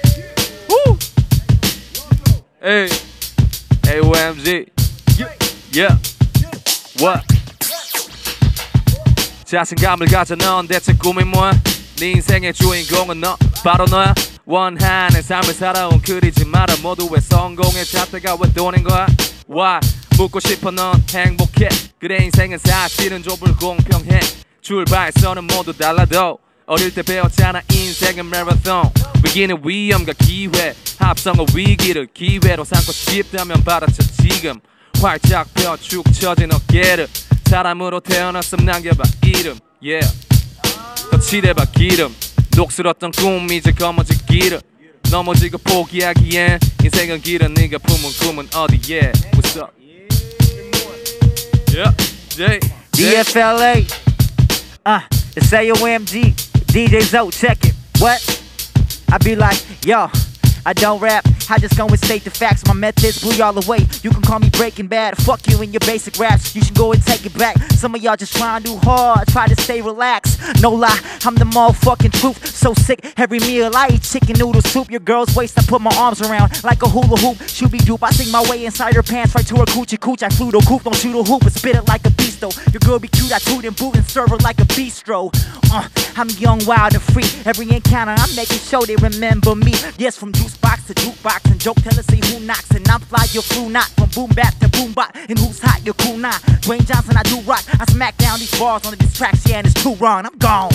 [0.70, 0.98] Woo!
[2.64, 2.90] Hey,
[3.88, 4.66] AOMG.
[5.74, 5.96] Yeah.
[7.00, 7.24] What?
[9.46, 11.52] 자신감을 가져 넌 대체 꿈이 뭐야?
[12.00, 14.14] 네 인생의 주인공은 너 바로 너야
[14.48, 16.74] 원하는 삶을 살아온 그리지 마라.
[16.82, 19.06] 모두의 성공의 잣대가 왜 돈인 거야?
[19.50, 19.82] Why?
[20.18, 21.68] 묻고 싶어 넌 행복해.
[22.00, 24.22] 그래 인생은 사실은 좁을 공평해.
[24.62, 28.90] 출발선은 모두 달라도 어릴 때 배웠잖아 인생은 마라톤
[29.26, 30.74] 위기는 위험과 기회.
[31.00, 34.62] 합성은 위기를 기회로 삼고 싶다면 받아쳐 지금.
[35.02, 37.10] 활짝 펴 축 처진 어깨를
[37.50, 38.60] 사람으로 태어났음.
[38.64, 39.60] 남겨봐 이름.
[39.84, 40.08] Yeah.
[41.12, 42.16] 거칠해봐 기름
[42.57, 44.61] 녹슬었던 꿈 이제 검어질 길을
[45.11, 49.73] 넘어지고 포기하기엔 인생은 길은 네가 품은 꿈은 어디에 What's up?
[51.75, 51.95] Yeah,
[52.29, 52.61] J,
[52.93, 53.23] J.
[53.23, 53.87] DFLA.
[54.85, 55.01] Uh,
[55.37, 56.35] it's AOMG.
[56.73, 57.75] DJ Zo, check it.
[57.99, 58.21] What?
[59.11, 60.09] I be like, yo,
[60.67, 61.25] I don't rap.
[61.50, 62.66] I just go and state the facts.
[62.68, 63.80] My methods blew y'all away.
[64.04, 65.18] You can call me Breaking Bad.
[65.18, 66.54] Fuck you and your basic raps.
[66.56, 67.58] You should go and take it back.
[67.74, 69.28] Some of y'all just trying too hard.
[69.30, 70.42] Try to stay relaxed.
[70.62, 72.46] No lie, I'm the motherfucking truth.
[72.46, 73.14] So sick.
[73.18, 74.92] Every meal I eat chicken noodle soup.
[74.92, 77.38] Your girl's waist I put my arms around like a hula hoop.
[77.48, 78.00] Shooby doop.
[78.02, 80.24] I sing my way inside her pants right to her coochie cooch.
[80.24, 80.84] I flew the coop.
[80.84, 82.52] Don't shoot a hoop, but spit it like a beast though.
[82.74, 83.32] Your girl be cute.
[83.32, 85.32] I toot and boot and serve her like a bistro.
[85.72, 87.30] Uh, I'm young, wild, and free.
[87.46, 89.74] Every encounter, I'm making sure they remember me.
[89.98, 92.72] Yes, from juice box to jukebox and joke teller say who knocks?
[92.72, 93.88] And I'm fly your flu not.
[93.98, 95.16] From boom bap to boom bop.
[95.16, 95.84] And who's hot?
[95.86, 96.42] Your cool not.
[96.64, 97.64] Dwayne Johnson I do rock.
[97.80, 99.36] I smack down these bars on this track.
[99.46, 100.72] Yeah and it's too wrong I'm gone.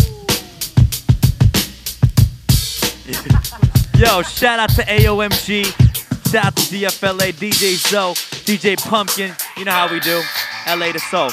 [3.96, 5.64] Yo, shout out to AOMG.
[6.32, 9.32] Shout out to DFLA, DJ Zo, DJ Pumpkin.
[9.56, 10.22] You know how we do.
[10.66, 11.30] LA to Soul.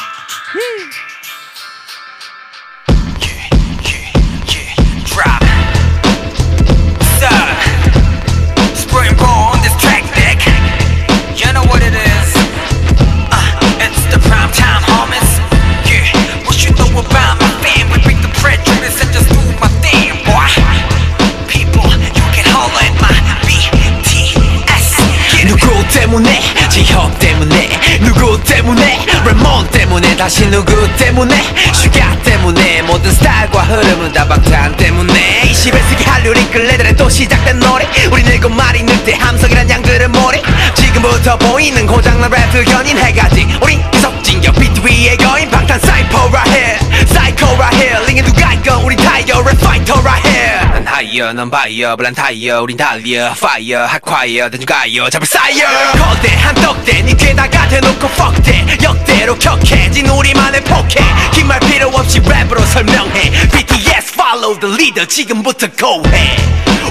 [26.00, 31.36] 때문에 지역 때문에 누구 때문에 레몬 때문에 다시 누구 때문에
[31.74, 35.42] 슈가 때문에 모든 스타일과 흐름은 다 방탄 때문에.
[35.44, 37.86] 21세기 한류 링클레들의 또 시작된 노래.
[38.12, 40.42] 우린 일곱 마리 늑대 함성이란 양들은 모래.
[40.76, 43.48] 지금부터 보이는 고장난 랩 견인 해가지.
[43.62, 46.80] 우린 계속 진격 비트 위의 거인 방탄 사이퍼라 해.
[47.08, 48.00] 사이코라 해.
[48.08, 52.62] 링에 누가 있건 우린 타이어 랩 파이터라 해난 하이어 넌 바이어 블란 타이어.
[52.62, 55.68] 우린 달려 파이어 핫콰이어 대중 가요 잡을 사이어.
[55.94, 60.99] 거대한 떡대 니 귀에다가 대놓고 fuck that 역대로 격해진 우리만의 포켓
[61.33, 66.37] 긴 말 필요 없이 랩으로 설명해 BTS follow the leader 지금부터 go 해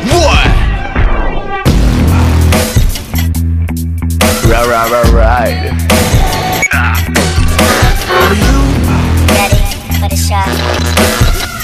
[0.05, 0.73] What?
[4.45, 5.71] Right, right, right, right.
[9.31, 9.63] Ready
[9.97, 10.49] for the shot.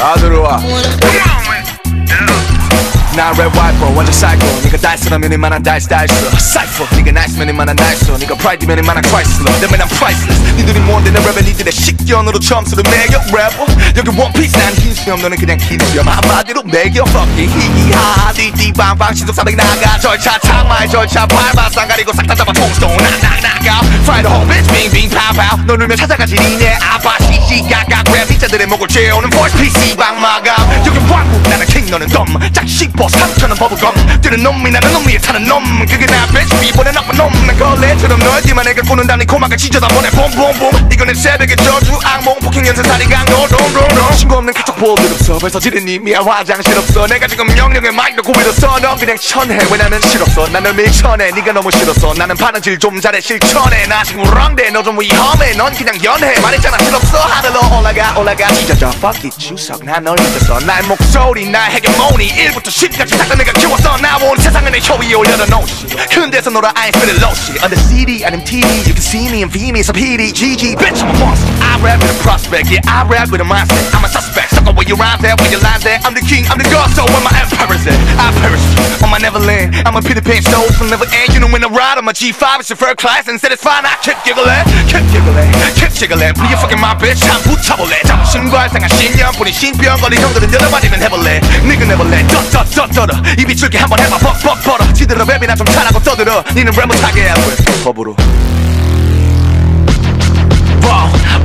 [0.02, 0.60] 아 들어와.
[3.17, 8.11] 난 랩 와이퍼 완전 사이코 니가 달스라면 이만한 달스 달스 사이퍼 니가 나이스면 이만한 나이스
[8.11, 13.19] 니가 프라이드면 이만한 크라이슬러 내면 난 프라이슬레스 니들이 뭔데 내 랩에 니들의 식견으로 점수를 매겨
[13.27, 19.35] 래퍼 여기 원피스 난 흰 수염 너는 그냥 흰수염 한마디로 매겨 fucking 히히하 띠띠빵빵 신속
[19.35, 19.99] 400 나가.
[19.99, 21.69] 절차 창마의 절차 밟아.
[21.71, 22.53] 쌍가리고 싹 다 잡아.
[22.53, 26.79] 통스톤 낙낙낙아 Fry the whole bitch 빙빙 파파 너 울면 찾아가지 니네.
[26.83, 30.57] 아빠 시시각각 랩 피자들의 목을 채우는 voice PC 방 마감.
[30.85, 34.21] 여기 왕국 나는 킹 너는 덤 짝씹어 3천원 버블검.
[34.21, 35.63] 뛰는 놈이 나는 놈 위에 타는 놈.
[35.87, 36.59] 그게 나 bitch.
[36.61, 40.11] 비보내 나쁜 놈난 걸레처럼 널지만 내가 꾸는 다니 코막을 찢어다 보내.
[40.11, 43.47] 봄봄봄 내 새벽의 저주 악몽 폭행 연쇄 살인 강도.
[43.49, 47.07] 동동 동 신고 없는 카톡 볼일 없어 벌써 지른 님이야 화장실 없어.
[47.07, 49.59] 내가 지금 명령의 마이크 고비로서 넌 그냥 천해.
[49.71, 50.49] 왜 나는 싫었어?
[50.49, 51.31] 나는 밀천해.
[51.33, 52.15] 네가 너무 싫었어.
[52.15, 53.21] 나는 바느질 좀 잘해.
[53.21, 53.87] 실천해.
[53.87, 55.53] 나 지금 랑대 너좀 위험해.
[55.55, 56.41] 넌 그냥 연해.
[56.41, 56.79] 말했잖아.
[56.79, 57.19] 싫었어.
[57.19, 58.49] 하늘로 올라가 올라가.
[58.55, 58.89] 찢어져.
[58.97, 59.39] Fuck it.
[59.39, 59.85] 추석.
[59.85, 60.61] 난널 믿었어.
[60.61, 62.29] 나의 목소리 나의 헤게모니.
[62.29, 63.97] 1부터 10 새끼같이 싹다 내가 키웠어.
[63.99, 65.93] 나온 세상에 내 혀위에 올려놓은 옷이.
[66.11, 68.69] 흔대서 놀아 I spinning low shit Under CD 아님 TV.
[68.87, 71.81] You can see me and feel me so PD GG Bitch I'm a monster I
[71.83, 72.71] rap with a prospect.
[72.71, 75.50] Yeah I rap with a mindset I'm a suspect Suck where your rhymes at Where
[75.50, 78.30] your lines at I'm the king I'm the god So where my empire's at I
[78.38, 78.62] perish
[79.02, 81.70] on my Neverland I'm a Peter Pan show from never end You know when I
[81.70, 84.66] ride on my G5 It's your first class and said it's fine I keep giggling
[84.86, 90.54] Keep giggling Keep jiggling Please fucking my bitch 참 붙여볼래 자부심과 생각 신념뿐인 신병거리 형들은
[90.54, 95.66] 여러 마디는 해볼래 니가 내볼래 떠떠떠떠러 입이 줄게 한번 해봐 벅벅 벌어 지들어 랩이나 좀
[95.68, 98.16] 잘하고 떠들어 니는 랩 못하게 해야 돼 법으로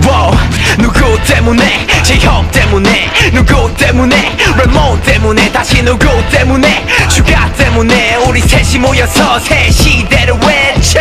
[0.09, 0.49] Wow, wow.
[0.77, 1.87] 누구 때문에?
[2.03, 3.11] 제형 때문에?
[3.33, 4.35] 누구 때문에?
[4.57, 5.51] 랩모 때문에?
[5.51, 6.85] 다시 누구 때문에?
[7.09, 8.15] 주가 때문에?
[8.27, 10.99] 우리 셋이 모여서 새 시대를 외쳐.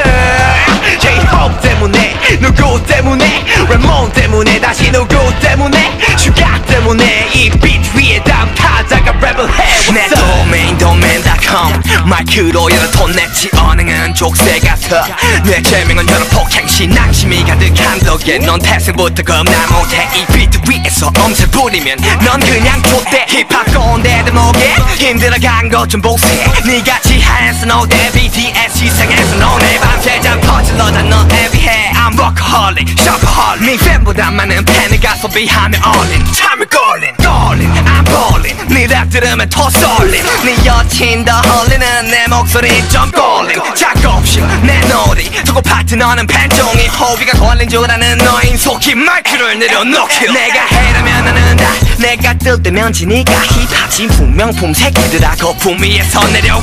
[0.98, 9.12] 제형 때문에 누구 때문에 랩모 때문에 다시 누구 때문에 주가 때문에 이 비트 위에 담타자가
[9.12, 11.82] 랩을 해 내 도메인 도메인.com.
[12.04, 13.48] 마이크로 여러 돈 냈지.
[13.56, 15.06] 언행은 족쇄 같아.
[15.44, 20.06] 내 제명은 여러 폭행시 낭심이 가득한 덕에 넌 태생부터 겁나 못해.
[20.14, 23.26] 이 비트 위에서 엄세 부리면 넌 그냥 좆대.
[23.28, 26.26] 힙합 꼰대 대목에 힘들어간 것좀 보세.
[26.66, 31.92] 니같이 하얀 스노대 BTS 시상에서 너네 밤새 잠 퍼질러다 넌 애비해.
[31.94, 33.64] I'm workaholic, shopaholic.
[33.64, 36.32] 네 팬보다 많은 팬을 가소비하며 all-in.
[36.32, 38.56] 참을 걸린, 걸린, I'm ballin.
[38.68, 45.30] 네랩 들으면 더 쏠림 네 여친 더 헐리는 내 목소리 좀 꼴림 작업실 내 놀이
[45.44, 46.88] 두고 파트너는 팬종이.
[46.88, 51.64] 호비가 걸린 줄 아는 너인 속히 마이크를 내려놓기 내가 해라면 나는 다
[51.98, 56.62] 내가 뜰 때면 지니까 힙합 진품명품 새끼들아 거품 위에서 내려와.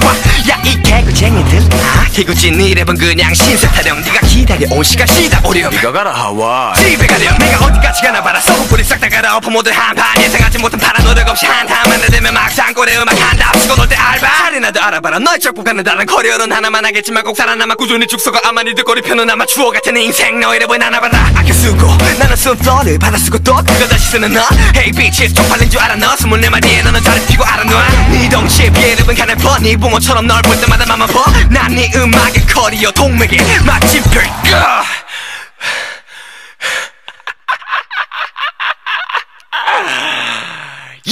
[0.49, 1.59] 야 이 개구쟁이들.
[1.73, 4.01] 아 개구진 이 랩은 그냥 신세 타령.
[4.01, 5.69] 네가 기다려온 시간 시다 오렴.
[5.69, 6.75] 네가 가라 하와이.
[6.75, 7.37] 집에 가렴.
[7.37, 8.39] 내가 어디까지 가나 봐라.
[8.39, 10.21] 썩은 싹다 갈아엎어 모두 한판.
[10.21, 14.27] 예상하지 못한 파란 노력 없이 한타만 내되면 막상 꼴에 음악 한다 치고 놀 때 알바.
[14.27, 15.19] 할인나도 알아봐라.
[15.19, 19.73] 너의 적국가는 다른 커리어는 하나만 하겠지만 꼭 살아남아 꾸준히 죽서가 아마 니들 꼬리표는 아마 추억
[19.73, 20.39] 같은 인생.
[20.39, 21.29] 너의 랩은 하나 봐라.
[21.35, 24.41] 아껴 쓰고 나는 쓴 플러를 받아 쓰고 또 그걸 다시 쓰는 너.
[24.75, 24.91] Hey
[25.25, 25.95] bitches 쪽팔린 줄 알아?
[25.95, 27.63] 너 스물네 마디에 너는 자리 피고 알아?
[27.63, 32.91] 놔 네 덩치에 비해 랩은 가늘 퍼네 붕어처럼 널 볼 때마다 맘만 퍼난네 음악의 커리어
[32.91, 34.19] 동맥에 마침표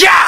[0.05, 0.28] 야!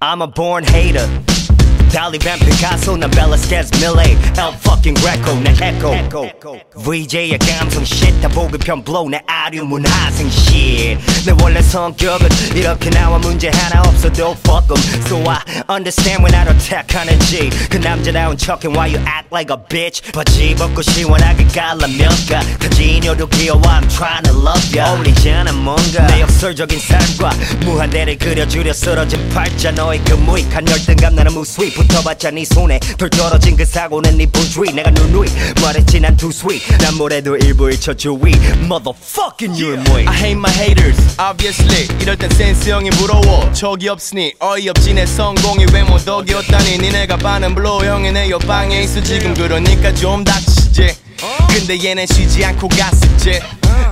[0.00, 1.08] I'm a born hater.
[1.92, 4.18] 달리반 피카소 난 벨라스케스 밀레 엘
[4.64, 5.92] fucking greco 내 echo.
[6.82, 10.98] VJ의 감성 shit 다 보급형 blow 내 아류 문화생 shit.
[11.26, 14.82] 내 원래 성격은 이렇게 나와 문제 하나 없어도 fuck em.
[15.06, 15.38] So I
[15.68, 20.00] understand when I attack 하는지 그 남자다운 척해 why you act like a bitch?
[20.12, 24.88] 바지 벗고 시원하게 갈라면가 타진여도 귀여워 I'm trying to love ya.
[24.90, 26.06] 어울리잖아 뭔가.
[26.06, 27.30] 내 역설적인 삶과
[27.66, 33.56] 무한대를 그려주려 쓰러진 팔자 너의 그 무익한 열등감 나는 무수히 붙어봤자 네 손에 덜 떨어진
[33.56, 35.28] 그 사고는 네 분주의 내가 누누이
[35.60, 40.06] 말했지 난 too sweet 난 뭐래도 일부 일 처주의 Motherfucking you and me.
[40.06, 41.88] I hate my haters, obviously.
[42.00, 43.52] 이럴 땐 센스 형이 부러워.
[43.52, 46.78] 척이 없으니 어이없지 내 성공이 왜못 어기었다니.
[46.78, 49.02] 니네가 반은 블로우 형이 내 옆방에 있어.
[49.02, 50.94] 지금 그러니까 좀 닥치지.
[51.48, 53.40] 근데 얘는 쉬지 않고 갔었지.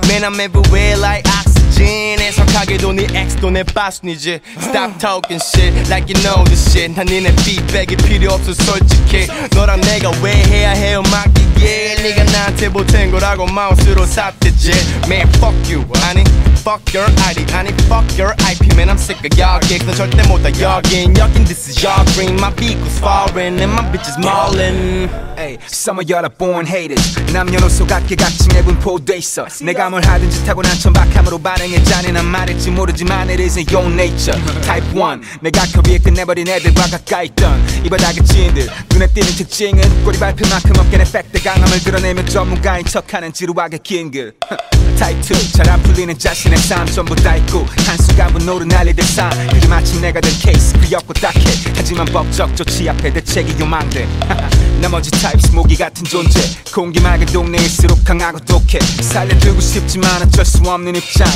[0.05, 1.50] Man I'm everywhere like oxygen
[1.85, 7.05] 해 석하게도 네 엑스도 내 빠순이지 Stop talking shit like you know the shit 난
[7.05, 13.11] 니네 feedback이 필요 없어 솔직히 너랑 내가 왜 해야 해 음악 이게 네가 나한테 보탠
[13.11, 14.71] 거라고 마우스로 삽대지
[15.05, 16.23] Man fuck you 아니
[16.61, 20.23] fuck your ID 아니 fuck your IP Man I'm sick of y'all gigs 넌 절대
[20.27, 24.17] 못다 여긴 여긴 this is your dream My beat was foreign and my bitch is
[24.19, 30.45] maulin' Ay, some of y'all are born haters 남녀노소 각계각층에 분포돼 있어 내가 뭘 하든지
[30.45, 34.39] 타고난 천박함으로 반응 해 잔인한 말일지 모르지만 it isn't your nature.
[34.61, 38.67] Type 1 내가 커비에 끝내버린 애들과 가까이 있던 이 바닥의 지인들.
[38.91, 44.33] 눈에 띄는 특징은 꼬리 밟힐 만큼 어깨내 팩트 강함을 드러내며 전문가인 척하는 지루하게 긴글.
[44.97, 50.19] Type 2잘안 풀리는 자신의 삶 전부 다 있고 한순간 분노로 날리듯 삶 그게 마침 내가
[50.19, 51.41] 된 케이스 그였고 딱해.
[51.75, 54.07] 하지만 법적 조치 앞에 대책이 요망돼
[54.81, 56.39] 나머지 타입스 모기 같은 존재.
[56.73, 58.79] 공기 맑은 동네일수록 강하고 독해.
[59.01, 61.27] 살려두고 싶지만 어쩔 수 없는 입장.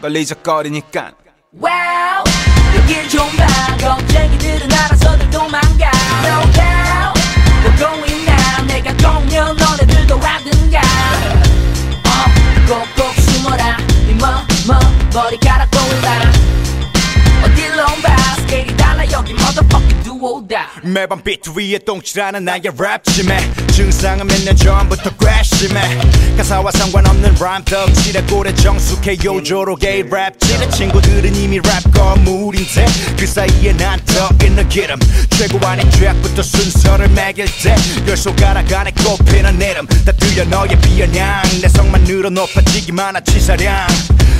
[0.00, 1.12] 걸리적거리니까.
[1.60, 2.24] Wow
[2.76, 3.46] 여길 좀봐.
[3.80, 5.90] 겁쟁이들은 알아서들 도망가.
[6.24, 7.20] No doubt
[7.64, 10.80] We're going now 내가 공연 너네들도 와든가.
[12.04, 13.76] 어 꼭꼭 숨어라.
[14.06, 14.78] 네뭐뭐
[15.12, 16.32] 머리카락 보일라
[20.82, 26.36] 매번 비트 위에 똥칠하는 나의 랩질에 증상은 몇 년 전부터 괘씸해.
[26.36, 29.16] 가사와 상관없는 rhyme 덕질에 꼴에 정숙해.
[29.24, 32.86] 요조록의 랩질에 친구들은 이미 랩 거물인데
[33.18, 34.98] 그 사이에 난더 있는 기름.
[35.30, 39.86] 최고 아닌 트랙부터 순서를 매길 때열 손가락 안에 꼽히는 이름.
[39.86, 43.86] 다 들려 너의 비아냥 내성만 늘어 높아지기만 한 치사량.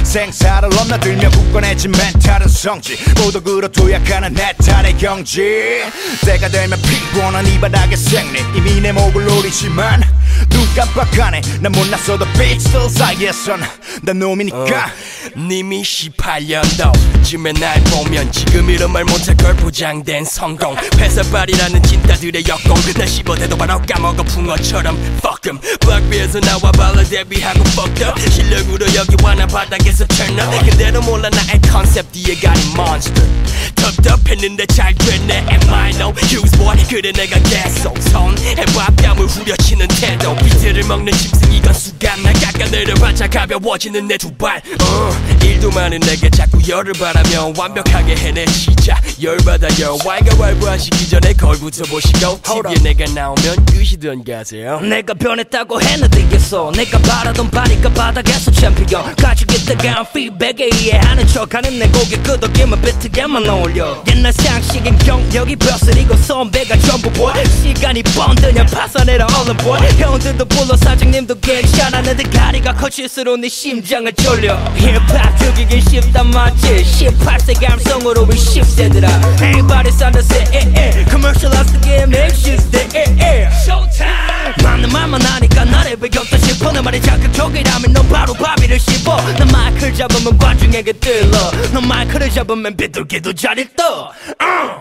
[0.04, 3.04] 생사를 넘나들며 굳건해진 멘탈은 성 지.
[3.20, 5.82] 모두 그로 도약하는 내 탈의 경지.
[6.24, 8.40] 때가 되면 피곤한 이 바닥의 생리.
[8.56, 10.02] 이미 내 목을 노리지만
[10.50, 11.40] 눈 깜빡하네.
[11.60, 13.62] 난 못났어도 픽셀 사이에선
[14.02, 14.92] 난 놈이니까.
[15.36, 20.76] 님이 18년도쯤에 날 보면 지금 이런 말 못할 걸 보장된 성공.
[20.98, 22.74] 회사발이라는 진따들의 역공.
[22.94, 25.58] 날 씹어대도 바로 까먹어 붕어처럼 fuck em.
[25.86, 30.70] 락비에서 나와 발라 데뷔하고 fucked up 실력으로 여기 와나 바닥에서 turn up.
[30.70, 35.44] 근데도 몰라 나의 컨셉 뒤에 가린 monster 텁텁했는데 잘 됐네.
[35.50, 36.76] Am I no use boy?
[36.88, 38.86] 그래 내가 계속 손해봐.
[38.96, 40.34] 뺨을 후려치는 태도.
[40.36, 44.62] 비트를 먹는 짐승이건 수간 나 깎아내려봤자 가벼워지는 내 두발.
[44.66, 51.84] uh, 일도 많은 내게 자꾸 열을 바라며 완벽하게 해내시자 열받아 열 왈가 왈부하시기 전에 거울부터
[51.84, 52.40] 보시고.
[52.42, 54.80] TV에 내가 나오면 끄시던 가세요.
[54.80, 56.72] 내가 변했다고 해내되겠어.
[56.74, 59.14] 내가 바라던 바니까 바닥에서 챔피언.
[59.16, 64.02] 가지고 뜨거운 피드백에 이해하는 척하는 내 고개 끄덕이면 비트게만 어 울려.
[64.08, 71.40] 옛날 상식엔 경력이 벼슬이고 선배가 전부 boy 시간이 번드냐 파산해라 얼른 boy 형들도 불러 사장님도
[71.40, 74.56] 괜찮았는데 가리가 커질수록 내 심장을 졸려.
[74.76, 76.84] 힙합 죽이긴 쉽단 맞지.
[76.84, 79.08] 18세 감성으로 우리 10세들아.
[79.40, 81.04] Everybody's on the set eh, eh.
[81.08, 83.48] Commercialize the game next Tuesday eh, eh.
[83.64, 84.54] Showtime.
[84.62, 86.72] 맞는 말만 하니까 나를 배겼다 싶어.
[86.72, 89.16] 내 말이 자극적이라면 넌 바로 바비를 씹어.
[89.38, 91.50] 난 마이크를 잡으면 관중에게 들러.
[91.72, 94.80] 넌 마이크를 잡으면 비둘기도 자 리떠 uh.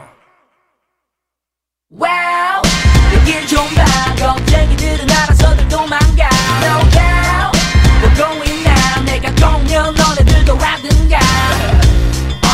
[1.91, 2.61] Wow
[3.13, 3.85] 여길 좀봐
[4.15, 6.29] 겁쟁이들은 알아서들 도망가.
[6.61, 7.57] No doubt.
[8.01, 11.19] We're going now 내가 공연 너네들도 하든가.
[12.43, 12.47] 어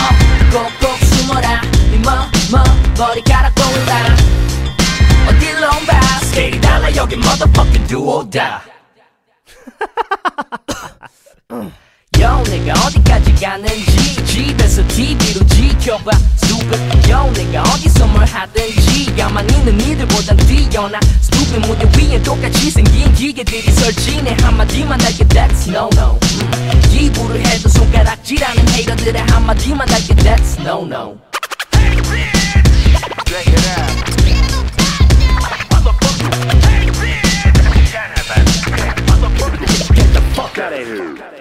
[0.51, 1.61] 꼭꼭 숨어라.
[1.91, 2.63] 네뭐뭐
[2.97, 4.15] 머리카락 보인다
[5.29, 5.99] 어딜로 봐.
[6.25, 6.93] 스케일이 달라.
[6.95, 8.61] 여기 motherfucking duo다
[12.29, 16.11] Yo 내가 어디까지 가는지 집에서 TV로 지켜봐.
[16.35, 19.15] Stupid Yo 내가 어디서 뭘 하든지.
[19.17, 20.99] 가만히 있는 니들보단 뛰어나.
[21.23, 24.37] Stupid 무대 위에 똑같이 생긴 기계들이 설치네.
[24.43, 26.19] 한마디만 할게 That's no no.
[26.21, 26.81] 음.
[26.91, 31.17] 기부를 해도 손가락질하는 헤이터들의 한마디만 할게 That's no no.
[39.95, 41.38] Get the fuck out of here.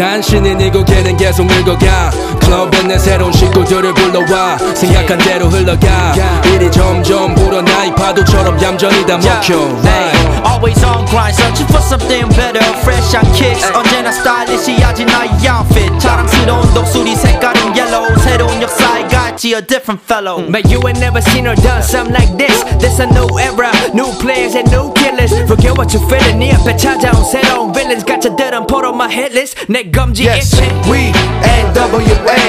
[0.00, 2.10] 단신이 늙고 걔는 계속 늙어가.
[2.40, 4.56] 클럽에 내 새로운 식구들을 불러와.
[4.74, 6.14] 생각한 대로 흘러가.
[6.46, 9.58] 일이 점점 불어나 이 파도처럼 얌전히 다 먹혀.
[9.84, 12.63] Hey, always on grind, searching for something better.
[12.83, 15.91] Fresh on kicks, 언제나 stylish이야지 나의 outfit.
[15.99, 18.07] 자랑스러운 독수리 색깔은 yellow.
[18.23, 20.39] 새로운 역사에 같이 a different fellow.
[20.47, 22.63] Man, you ain't never seen or done something like this.
[22.79, 25.31] This a new era, new players and new killers.
[25.47, 28.03] Forget what you feeling, 네 앞에 찾아온 새로운 villains.
[28.05, 29.55] 가짜들은 put on my hit list.
[29.67, 30.73] 내 검지 Yes, itching.
[30.89, 31.11] we
[31.43, 32.41] NWA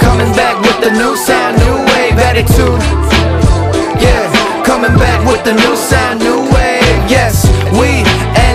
[0.00, 2.80] coming back with the new sound, new wave attitude.
[4.00, 4.30] Yeah,
[4.64, 6.71] coming back with the new sound, new wave.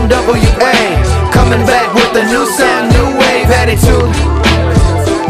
[0.08, 4.08] NWA coming back with the new sound, new wave attitude.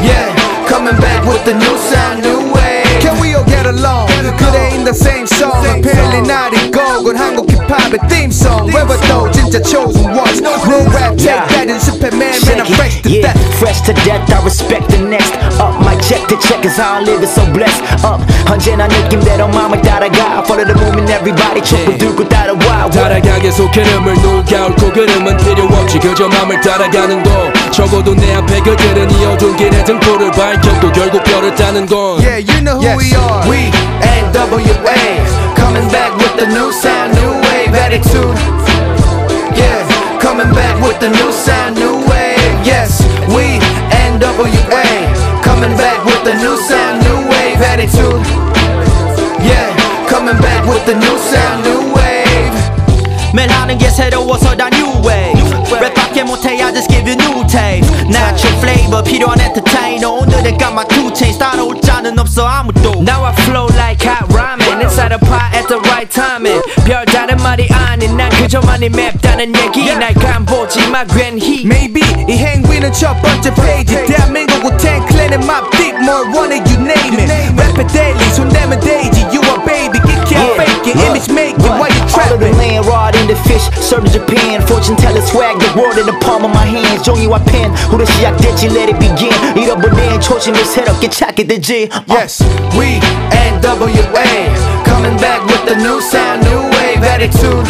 [0.00, 2.57] Yeah, coming back with the new sound, new wave.
[4.78, 10.06] In the same song apparently not 이 곡은 한국 힙합의 theme song 외워도 진짜 chosen
[10.14, 14.22] ones Real rap take that 연습해 man man I'm fresh to death fresh to death.
[14.30, 15.34] I respect the next.
[15.58, 17.82] Up my check to check is how I live it so blessed.
[18.06, 20.42] Up 언제나 느낌대로 마음을 따라가.
[20.46, 22.90] Follow the movement, everybody 촛불 들고 따라와.
[22.90, 28.60] 따라가 계속 흐름을 누가 옳고 그름은 필요 없지 그저 맘을 따라가는 거 적어도 내 앞에
[28.60, 33.16] 그들은 이어둔 길의 등불을 밝혔고 결국 별을 따는 건 Yeah, you know who Yes, we
[33.16, 33.88] are we
[34.67, 38.35] NWA coming back with the new sound, new wave attitude.
[39.55, 42.51] Yeah, coming back with the new sound, new wave.
[42.67, 42.99] Yes,
[43.31, 43.59] we
[44.11, 44.83] NWA
[45.43, 48.19] coming back with the new sound, new wave attitude.
[49.47, 49.71] Yeah,
[50.09, 53.33] coming back with the new sound, new wave.
[53.33, 55.53] 매일 하는 게 새로워서 다 new wave.
[55.79, 60.57] 랩 쉽게 못해 I just give you new taste Not your flavor 필요한 entertainer 오늘은
[60.57, 63.67] 까마 two chains 따라올 자는 없어 아무도 Now I flow
[65.67, 72.01] the right timing 별다른 말이 아닌 난 그저만이 맵다는 얘기 날 간보지 마 괜히 Maybe
[72.27, 77.91] 이 행위는 첫 번째 페이지 대한민국 우텐 클랜의 맙딕 뭘 원해 you name it 랩에
[77.91, 81.86] daily 손 대면 되지 you a baby get can't fake it image make it why
[81.86, 81.86] you All
[82.36, 84.60] the land, rod in the fish, serve in Japan.
[84.66, 87.02] Fortune teller swag, the world in the palm of my hands.
[87.06, 87.72] Join you, I pen.
[87.88, 89.32] Who the shit did, you let it begin.
[89.56, 91.88] Eat up a damn torching this head up, get check at the G.
[91.88, 92.02] Uh.
[92.08, 92.42] Yes,
[92.76, 93.00] we
[93.32, 94.28] NWA.
[94.84, 97.64] Coming back with the new sound, new wave attitude.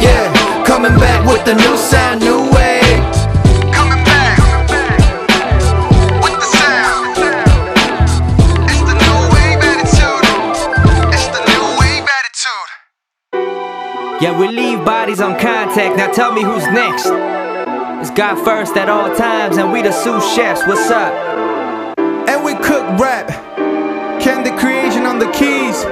[0.00, 3.23] Yeah, coming back with the new sound, new wave.
[14.24, 15.98] Yeah, we leave bodies on contact.
[15.98, 17.04] Now tell me who's next.
[18.00, 20.66] It's God first at all times, and we the sous chefs.
[20.66, 21.12] What's up?
[21.98, 23.28] And we cook rap,
[24.22, 25.84] candy creation on the keys,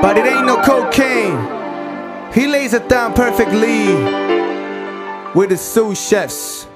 [0.00, 2.32] but it ain't no cocaine.
[2.32, 3.96] He lays it down perfectly
[5.34, 6.68] with the sous chefs.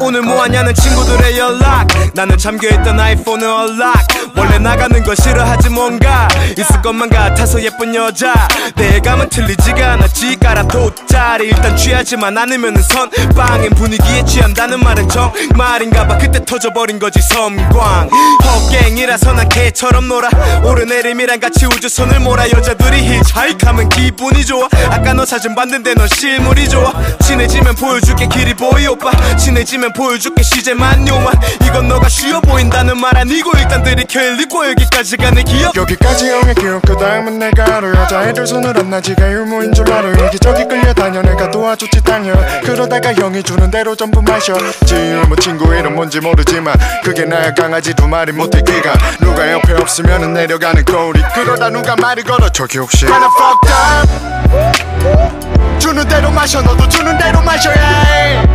[0.00, 1.86] 오늘 뭐하냐는 친구들의 연락.
[2.14, 3.94] 나는 잠겨있던 아이폰을 언락
[4.36, 6.28] 원래 나가는 거 싫어하지 뭔가.
[6.58, 8.46] 있을 것만 같아서 예쁜 여자.
[8.74, 10.36] 내 감은 틀리지가 않았지.
[10.36, 16.18] 깔아 돗자리 일단 취하지만 않으면은 선빵인 분위기에 취한다는 말은 정말인가 봐.
[16.18, 18.10] 그때 터져버린 거지 섬광.
[18.44, 20.28] 헛갱이라서 난 개처럼 놀아.
[20.62, 22.50] 오르내림이랑 같이 우주선을 몰아.
[22.50, 24.68] 여자들이 히치하이크하면 기분이 좋아.
[24.90, 26.92] 아까 너 사진 봤는데 넌 실물이 좋아.
[27.22, 29.10] 친해지면 보여줄게 길이 보이 오빠.
[29.36, 31.32] 친해지면 보여줄게 시제만 요만
[31.64, 35.74] 이건 너가 쉬워 보인다는 말 아니고 일단 들이켜 일리고 여기까지가 내 기억.
[35.76, 40.10] 여기까지 형의 기억 그 다음은 내가 알아 여자애들 손을 안 나 지가 유무인 줄 알아.
[40.26, 41.22] 여기저기 끌려다녀.
[41.22, 44.54] 내가 도와줬지 당연 그러다가 형이 주는 대로 전부 마셔.
[44.84, 48.92] 지금 뭐 친구 이름 뭔지 모르지만 그게 나야 강아지 두 마리 못해 귀가.
[49.20, 51.20] 누가 옆에 없으면 내려가는 거울이.
[51.34, 52.48] 그러다 누가 말을 걸어.
[52.50, 53.72] 저기 혹시 하나 fucked
[54.02, 55.78] up?
[55.78, 56.62] 주는 대로 마셔.
[56.62, 58.46] 너도 주는 대로 마셔야 해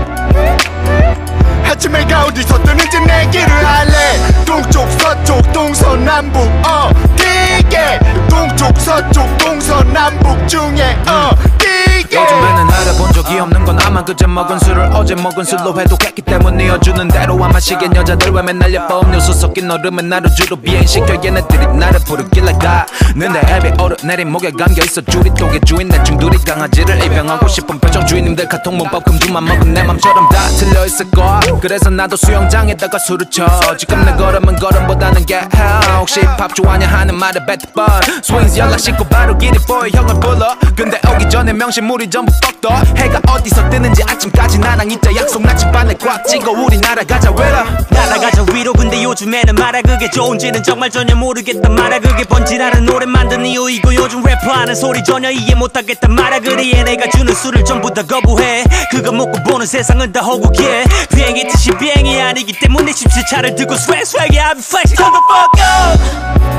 [1.72, 4.18] 아침에 가 어디서 뜨는지 내기를 할래.
[4.46, 7.98] 동쪽 서쪽 동서남북 어디게.
[8.30, 12.18] 동쪽 서쪽 동서남북 중에 어디 게.
[12.22, 17.08] 요즘에는 알아본 적이 없는 건 아마 그제 먹은 술을 어제 먹은 술로 회독했기 때문에 어주는
[17.08, 22.00] 대로 안 마시겐 여자들 왜 맨날 예뻐 음료수 섞인 얼음은 나를 주로 비행시켜 얘네들이 나를
[22.02, 27.80] 부르길래 가는데 앱에 얼어 내린 목에 감겨있어 줄이 독의 주인 내 중둘이 강아지를 입양하고 싶은
[27.80, 33.30] 표정 주인님들 카톡 문법 금주만 먹은 내 맘처럼 다 틀려있을 거야 그래서 나도 수영장에다가 술을
[33.30, 33.46] 쳐.
[33.78, 36.00] 지금 내 걸음은 걸음보다는 get hell.
[36.00, 37.86] 혹시 팝 좋아하냐 하는 말에 뱉번
[38.24, 40.56] 스윙스 연락 씻고 바로 길이 보여 형을 불러.
[40.76, 45.94] 근데 오기 전에 명심 물이 전부 뻑떠 해가 어디서 뜨는지 아침까지 나랑 있자 약속 나침반에
[45.96, 48.72] 꽉 찍어 우리 날아가자 왜라 날아가자 위로.
[48.72, 54.24] 근데 요즘에는 말야 그게 좋은지는 정말 전혀 모르겠단 말야 그게 번지라는 노래 만든 이유이고 요즘
[54.24, 56.72] 래퍼하는 소리 전혀 이해 못하겠단 말야 그래.
[56.72, 58.64] 얘네가 주는 술을 전부 다 거부해.
[58.90, 60.86] 그거 먹고 보는 세상은 다 허구해.
[61.14, 65.22] 비행기 뜻이 비행이 아니기 때문에 십시차를 들고 swag swag yeah I be flex turn the
[65.28, 66.51] fuck up.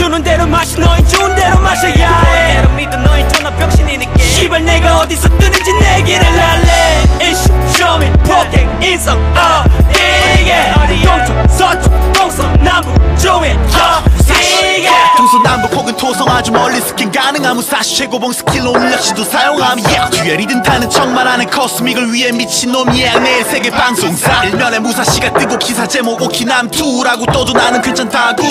[0.00, 2.56] 주는 대로 마시 너희 주는 대로 마셔야 해.
[2.56, 7.02] 대로 믿어 너희 전화 병신이니까 씨발 내가 어디서 뜨는지 내기를 할래.
[7.30, 14.88] 이슈 쇼미 폭행 인성 어디게 동쪽 서쪽 동서 남북 중에 어디게
[15.18, 19.78] 동서남북 혹은 토성 아주 멀리 스킨 가능한 무사시 최고봉 스킬로 역시도 사용함.
[19.84, 20.10] Yeah.
[20.22, 24.44] 듀얼이든 타는 척만 하는 코스믹을 위해 미친놈 이야 내일 세계 방송사.
[24.44, 28.42] 일면에 무사시가 뜨고 기사 제목 오키남2라고 떠도 나는 괜찮다고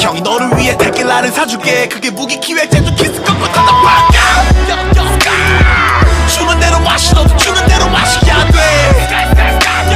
[0.00, 1.88] 형이 너를 위해 테킬라를 사줄게.
[1.88, 4.44] 그게 무기 기획 제주 키스 꺾고 tada 바까
[6.28, 9.88] 주는 대로 마시 너도 주는 대로 마셔야 돼.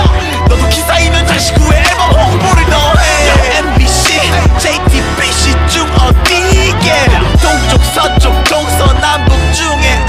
[0.49, 3.59] 너도 기사이면 다시 구해 앨범 홍보를 더해.
[3.59, 4.21] MBC,
[4.59, 7.07] JTBC 중 어디게?
[7.41, 10.05] 동쪽 서쪽 동서 남북 중에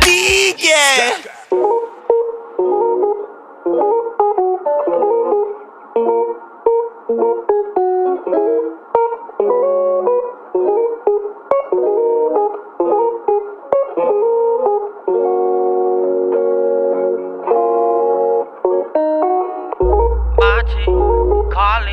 [0.00, 1.33] 어디게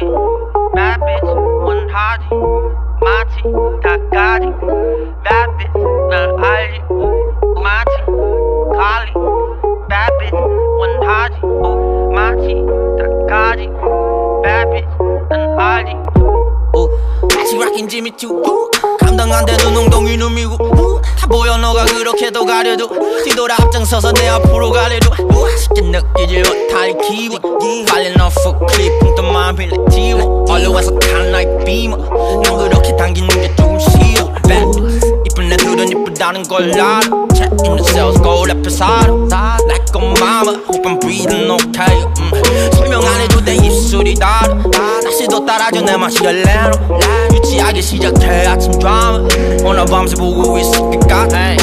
[0.01, 2.25] Bad bitch, one Haji,
[3.01, 3.43] Mati,
[3.83, 4.49] Takati,
[5.23, 5.73] bad bitch,
[6.09, 6.79] the Ali,
[7.61, 8.01] Mati,
[8.73, 9.13] Kali,
[9.87, 10.37] bad bitch,
[10.79, 11.41] one Haji,
[12.15, 12.55] Mati,
[12.97, 13.67] Takati,
[14.41, 14.91] bad bitch,
[15.31, 15.93] an Ali.
[16.75, 16.89] Ooh,
[17.47, 18.31] she rockin' Jimmy too.
[18.31, 18.70] Ooh.
[19.18, 21.01] 되는 엉덩이 놈이고.
[21.18, 22.89] 다 보여 너가 그렇게도 가려도.
[23.24, 25.12] 뒤돌아 앞장서서 내 앞으로 가려도.
[25.57, 27.86] 쉽게 느끼질 못할 기분.
[27.86, 30.45] 관련 오프 클립 punk트만 빌려 띄워.
[30.47, 33.78] 얼려와서 탄 like 비머 넌 그렇게 당기는 게 조금
[34.47, 34.99] Bad.
[35.26, 37.01] 이쁜 애들은 이쁘다는 걸 알아.
[37.66, 39.07] In the sales 거울 앞에 살아.
[39.66, 40.57] Like a mama.
[40.68, 42.03] Hope I'm breathing okay.
[42.20, 42.72] 음.
[42.74, 44.57] 설명 안 해도 내 입술이 달아.
[45.03, 46.72] 날씨도 따라줘 내 맛이 열레로
[47.51, 49.27] 유치하게 시작해 아침 드라마
[49.65, 51.57] 오늘 밤새 보고 있을 것 같아 에이,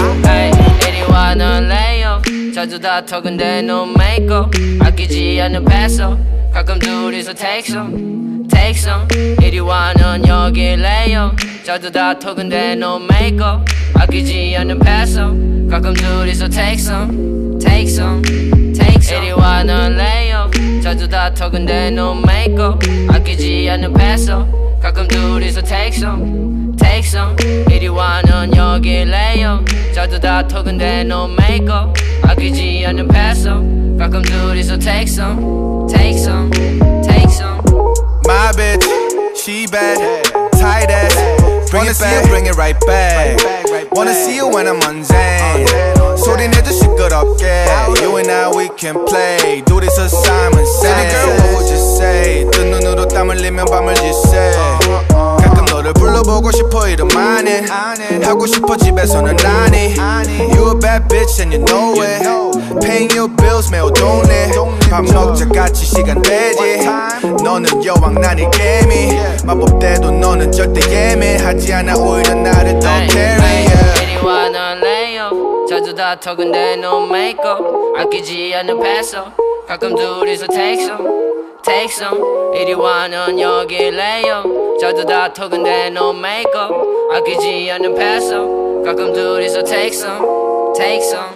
[0.86, 2.20] 이리 와, 넌 레이어.
[2.54, 4.50] 자주 다퉈, 근데 no makeup.
[4.80, 6.18] 아끼지 않는 패서.
[6.52, 9.06] 가끔 둘이서 take some, take some.
[9.42, 11.32] 이리 와, 넌 여기 레이어.
[11.64, 13.64] 자주 다퉈, 근데 no makeup.
[13.94, 15.32] 아끼지 않는 패서.
[15.70, 18.22] 가끔 둘이서 take some, take some.
[19.07, 20.49] 이리 와, 넌 레이어.
[20.81, 22.79] 자주 다퉈, 근데 no makeup.
[23.09, 24.47] 아끼지 않는 패서.
[24.81, 27.35] 가끔 둘이서 take some, take some.
[27.69, 29.63] 이리 와, 넌 여기 레이어.
[29.93, 31.93] 자주 다퉈, 근데 no makeup.
[32.23, 33.61] 아끼지 않는 패서.
[33.97, 36.49] 가끔 둘이서 take some, take some,
[37.03, 37.61] take some.
[38.25, 38.83] My bitch,
[39.35, 39.99] she bad,
[40.59, 41.15] tight ass.
[41.69, 43.37] Bring Wanna it see you bring it right back.
[43.91, 45.67] Wanna see you when I'm mundane.
[46.28, 47.64] 소리 내줘 시끄럽게.
[48.02, 49.62] You and I we can play.
[49.64, 52.44] 둘이서 Simon Baby girl, what would you say?
[52.50, 54.52] 뜬 눈으로 땀 흘리면 밤을 지새.
[55.16, 57.64] 가끔 너를 불러보고 싶어 이름 안에
[58.24, 59.94] 하고 싶어 집에서는 아니
[60.52, 62.22] You a bad bitch and you know it
[62.84, 64.50] Paying your bills 매우 돈에
[64.90, 66.86] 밥 먹자 같이 시간 되지
[67.42, 75.07] 너는 여왕 난 일개미 마법대도 너는 절대 예민하지 않아 오히려 나를 더 carry yeah.
[75.78, 77.62] 자주 다퉈, 근데 no makeup.
[77.96, 79.30] 아끼지 않는 패서.
[79.68, 81.06] 가끔 둘이서 take some,
[81.62, 82.18] take some.
[82.56, 84.42] 이리 와, 넌 여기 레이어.
[84.80, 86.74] 자주 다퉈, 근데 no makeup.
[87.12, 88.34] 아끼지 않는 패서.
[88.84, 90.18] 가끔 둘이서 take some,
[90.74, 91.30] take some,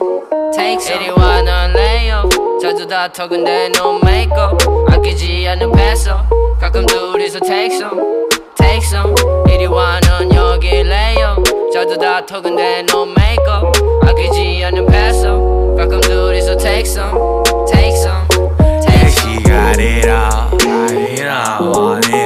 [0.53, 1.05] take some.
[1.05, 2.29] 이리 와, 넌 레이어.
[2.61, 4.59] 자주 다퉈, 근데 no makeup.
[4.89, 6.25] 아끼지 않는 패서.
[6.61, 8.27] 가끔 둘이서 take some,
[8.72, 9.14] take some.
[9.50, 11.38] 이리 와, 넌 여기 레이어.
[11.74, 13.72] 자주 다퉈, 근데 no makeup.
[14.04, 15.58] 아끼지 않는 패서.
[15.78, 18.28] 가끔 둘이서 take some, take some,
[18.58, 19.12] take some.
[19.12, 20.50] She got it all,
[20.90, 22.21] it all, want it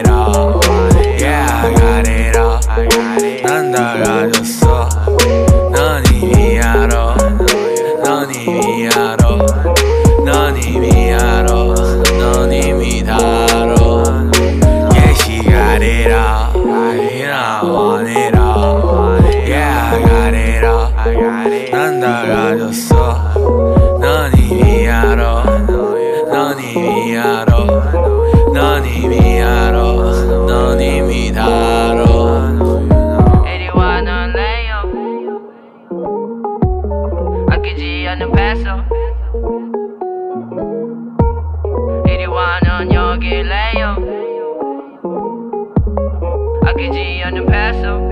[47.27, 48.06] 아끼지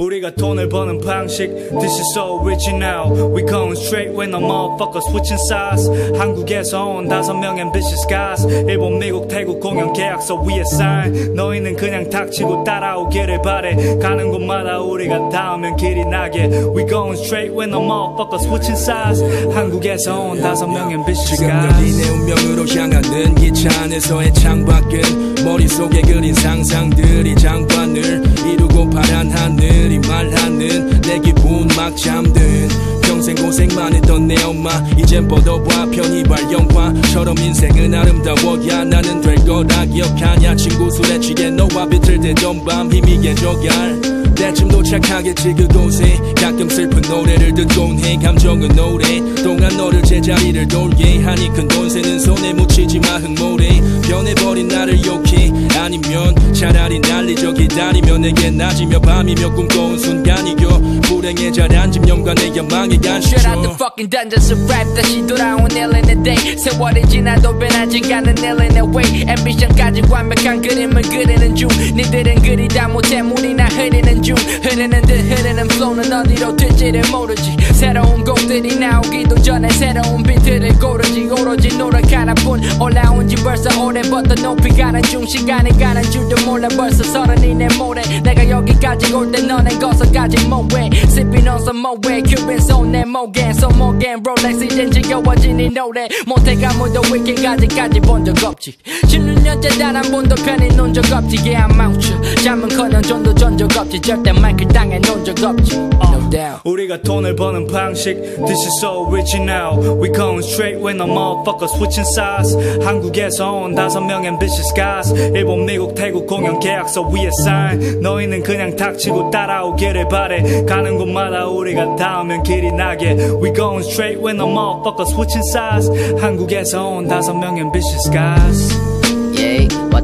[0.00, 1.48] 우리가 돈을 버는 방식
[1.78, 2.40] This is so
[2.72, 8.46] now We going straight when the motherfucker switching sides 한국에서 온 다섯 명 ambitious guys
[8.66, 15.28] 일본 미국 태국 공연 계약서 위에 sign 너희는 그냥 닥치고 따라오기를 바래 가는 곳마다 우리가
[15.28, 19.20] 닿으면 길이 나게 We going straight when the motherfucker switching sides
[19.54, 26.00] 한국에서 온 다섯 명 ambitious 지금 guys 여기 내 운명으로 향하는 기차 안에서의 창밖은 머릿속에
[26.00, 32.68] 그린 상상들이 장관을 이루고 파란 하늘이 말하는 내 기분 막 잠든
[33.02, 34.70] 평생 고생만 했던 내 엄마.
[34.96, 38.84] 이젠 뻗어봐 편의발 영화처럼 인생은 아름다워 야.
[38.84, 40.54] 나는 될 거라 기억하냐?
[40.56, 44.00] 친구 술에 취해 너와 비틀대던 밤 힘이게 저갈.
[44.36, 46.18] 때쯤 도착하겠지 그곳에.
[46.36, 53.00] 가끔 슬픈 노래를 듣곤 해 감정은 오랫동안 너를 제자리를 돌게 하니 큰돈 세는 손에 묻히지
[53.00, 53.80] 마 흙모래.
[54.02, 60.68] 변해버린 나를 욕해 아니면 차라리 난리져 기다리며 내게 낮이며 밤이며 꿈꿔온 순간이겨
[61.02, 66.22] 불행에 자란 집념과 내 야망의 Straight out the fucking dungeons of rap 다시 돌아온 일인의
[66.22, 66.58] day.
[66.58, 69.24] 세월이 지나도 변하지 않는 일인의 way.
[69.28, 71.68] Ambition까지 완벽한 그림을 그리는 중.
[71.94, 74.36] 니들은 그리다 못해 물이나 흐리는 중.
[74.36, 77.56] 흐르는 듯 흐르는 flow는 어디로 튈지를 모르지.
[77.72, 81.28] 새로운 곡들이 나오기도 전에 새로운 비트를 고르지.
[81.30, 82.60] 오로지 노력하나 뿐.
[82.80, 85.24] 올라온 지 벌써 오래부터 높이 가는 중.
[85.26, 90.48] 시간 시간이 가는 줄도 몰라 벌써 서른이 내 모래 내가 여기까지 올 때 너네 거서까지
[90.48, 96.08] 뭐해 Sipping on some more Cuban soul 내 more game Rolex 이젠 지겨워진 이 노래
[96.26, 101.80] 못해가 무도 위켄까지까지 본 적 없지 16년째 단한 번도 편히 논 적 없지 Yeah I'm
[101.80, 107.36] out 잠은커녕 존도 전적 없지 절대 마이크 땅에 놓은 적 없지 No doubt 우리가 돈을
[107.36, 108.14] 버는 방식
[108.46, 113.74] This is so rich now We going straight when the motherfucker switching sides 한국에서 온
[113.74, 115.12] 다섯 명 ambitious guys
[115.50, 121.96] 일본 미국 태국 공연 계약서 위에 sign 너희는 그냥 닥치고 따라오기를 바래 가는 곳마다 우리가
[121.96, 125.90] 닿으면 길이 나게 We going straight when the motherfucker switching sides
[126.22, 128.89] 한국에서 온 다섯 명 ambitious guys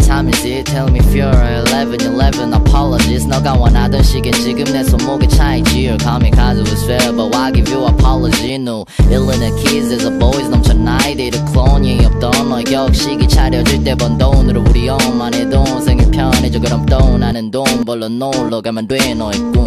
[0.07, 0.66] time is it?
[0.66, 3.26] Tell me if you're 11, 11 Apologies.
[3.26, 7.84] 너가 원하던 시계 지금 내 손목에 차있지 Your kamikaze was fair but why give you
[7.86, 8.54] apology?
[8.57, 14.62] No, 일르는 kids as a boys 넘쳐 나이들의 클론이 없던 너 격식이 차려질 때번 돈으로
[14.68, 19.64] 우리 엄마네 동생이 편해져 그럼 또 나는 돈 벌러 놀러 가면 돼 너의 꿈.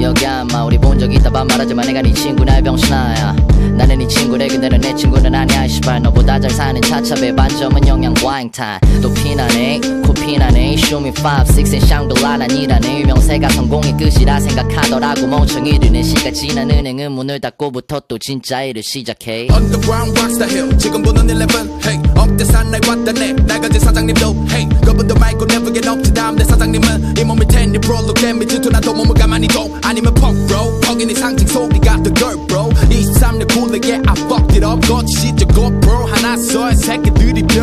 [0.00, 1.30] 여기 아마 우리 본 적 있다.
[1.30, 3.34] 반 말하지만 내가 네 친구나 병신아야
[3.76, 6.02] 나는 네 친구래 그대는 내 친구는 아니야 시발.
[6.02, 10.76] 너보다 잘 사는 차차배 반점은 영양 와인탄 또 피나네 코 피나네.
[10.76, 13.00] Me 5, 6 and 샹글라 난 일하네.
[13.00, 15.26] 유명세가 성공의 끝이라 생각하더라고.
[15.26, 19.48] 멍청이들 내 시가 지난 은행은 문을 닫고부터 또 진짜 일을 시작해.
[19.50, 20.78] Underground rockstar hill.
[20.78, 21.46] 지금 보는 11
[21.84, 23.32] hey 억대산 날 왔다네.
[23.46, 24.68] 날 가진 사장님도 hey.
[24.84, 28.70] 그분도 말고 never get up to 다음 내 사장님은 이 몸이 텐니 프롤로 댐이 질투
[28.70, 29.68] 나도 몸을 가만히 둬.
[29.82, 30.14] 아니면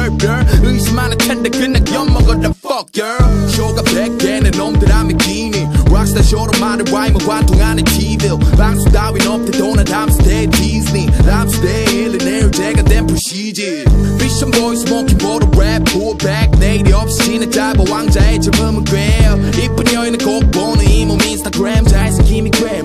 [0.04, 3.50] 별별 의심 하는 텐데 그냥 엿먹어라 fuck girl.
[3.50, 5.62] 쇼가 100개는 놈들하면 기니.
[5.62, 5.73] 락
[6.14, 12.84] 스타 쇼로 말을 와이면 관통하는 TVL 방수 따윈 없대 도난 함스테이 디즈니 람스테이 일리네일 제가
[12.84, 13.84] 된 프시지
[14.20, 19.28] 비션 보이 스모킹 보러 랩 pullback 내일이 없이 지는 짧아 왕자의 젊음은 괴
[19.64, 22.84] 이쁜 여인은 꼭 보는 이 몸 인스타그램 잘생김이 괴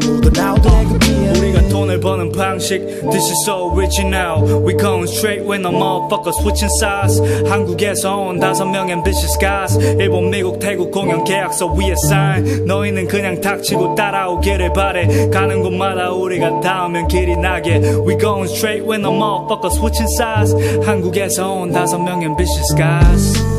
[1.38, 2.80] 우리가 돈을 버는 방식.
[3.10, 3.72] This is so
[4.04, 7.20] now We going straight when the motherfucker switching sides.
[7.48, 9.76] 한국에서 온 다섯 명 ambitious guys.
[9.98, 16.60] 일본 미국 태국 공연 계약서 위에 sign 너희는 그냥 닥치고 따라오기를 바래 가는 곳마다 우리가
[16.60, 20.54] 닿으면 길이 나게 We going straight when the motherfucker switching sides
[20.86, 23.58] 한국에서 온 다섯 명 ambitious guys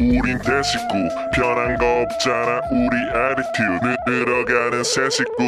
[0.00, 2.60] 우린 대식구 변한 거 없잖아.
[2.70, 5.42] 우리 attitude 늘어가는 새 식구.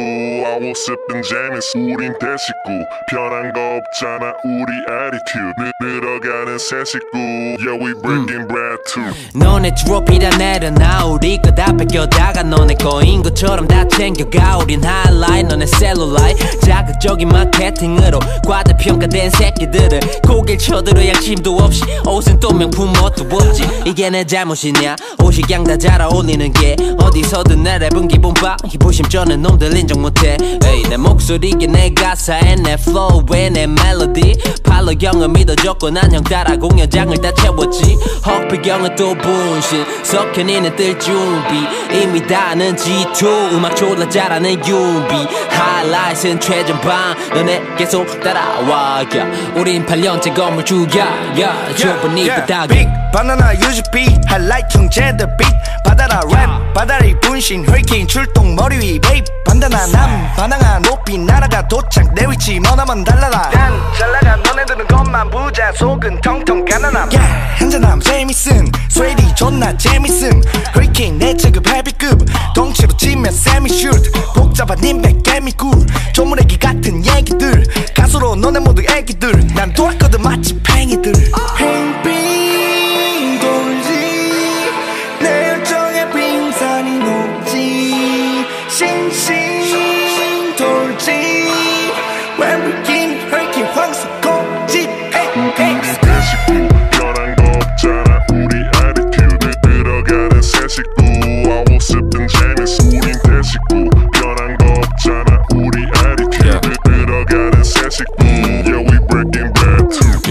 [0.71, 2.85] sip and 재밌어 우린 대식구.
[3.09, 4.33] 변한 거 없잖아.
[4.43, 7.17] 우리 attitude 늘어가는 새 식구.
[7.59, 9.11] Yeah we breaking bread too.
[9.35, 11.05] 너네 트로피다 내려놔.
[11.05, 14.57] 우리 거다 뺏겨다가 너네 거인 것처럼 다 챙겨가.
[14.59, 16.35] 우린 하이라이트 너네 셀룰라이
[16.65, 21.83] 자극적인 마케팅으로 과대평가된 새끼들을 고개를 쳐들어 양심도 없이.
[22.07, 23.63] 옷은 또 명품 옷도 없지.
[23.85, 24.95] 이게 내 잘못이냐?
[25.21, 30.37] 옷이 그냥 다잘 어울리는 게 어디서든 내 랩은 기본바 희부심쩌는 놈들 인정 못해.
[30.65, 36.55] 에이 내 목소리에 내 가사에 내 flow에 내 멜로디 팔로 형을 믿어줬고 난 형 따라
[36.57, 37.97] 공연장을 다 채웠지.
[38.25, 41.67] 헉피 형은 또 분신 석현이는 뜰 준비.
[41.93, 45.13] 이미 다 아는 G2 음악 졸라 잘하는 윤비
[45.49, 49.03] 하이라이트는 최전방 너네 계속 따라와.
[49.11, 49.59] yeah.
[49.59, 51.05] 우린 8년째 건물주야.
[51.35, 51.75] yeah.
[51.77, 55.47] 좁으니까 다빅 바나나 유즈비 하이라이트 형제들 빛
[55.85, 62.11] 받아라 랩이 분신 헐킹 출동 머리 위 베이프 반다나 남 바나나 높이 날아가 도착.
[62.15, 63.49] 내 위치 머나먼 달라라.
[63.53, 65.71] 난 잘나가 너네들은 것만 부자.
[65.73, 67.09] 속은 텅텅 가난함.
[67.11, 68.71] Yeah, 재밌음.
[68.89, 70.41] 스웨디 존나 재밌음.
[70.75, 72.25] 헐킹 내 체급 헤비급.
[72.55, 75.85] 덩치로 치면 세미 슛 복잡한 인맥 개미굴.
[76.13, 77.63] 조물애기 같은 얘기들.
[77.95, 79.47] 가수로 너네 모두 애기들.
[79.53, 81.13] 난 돌았거든 마치 팽이들.
[81.57, 82.42] 팽팽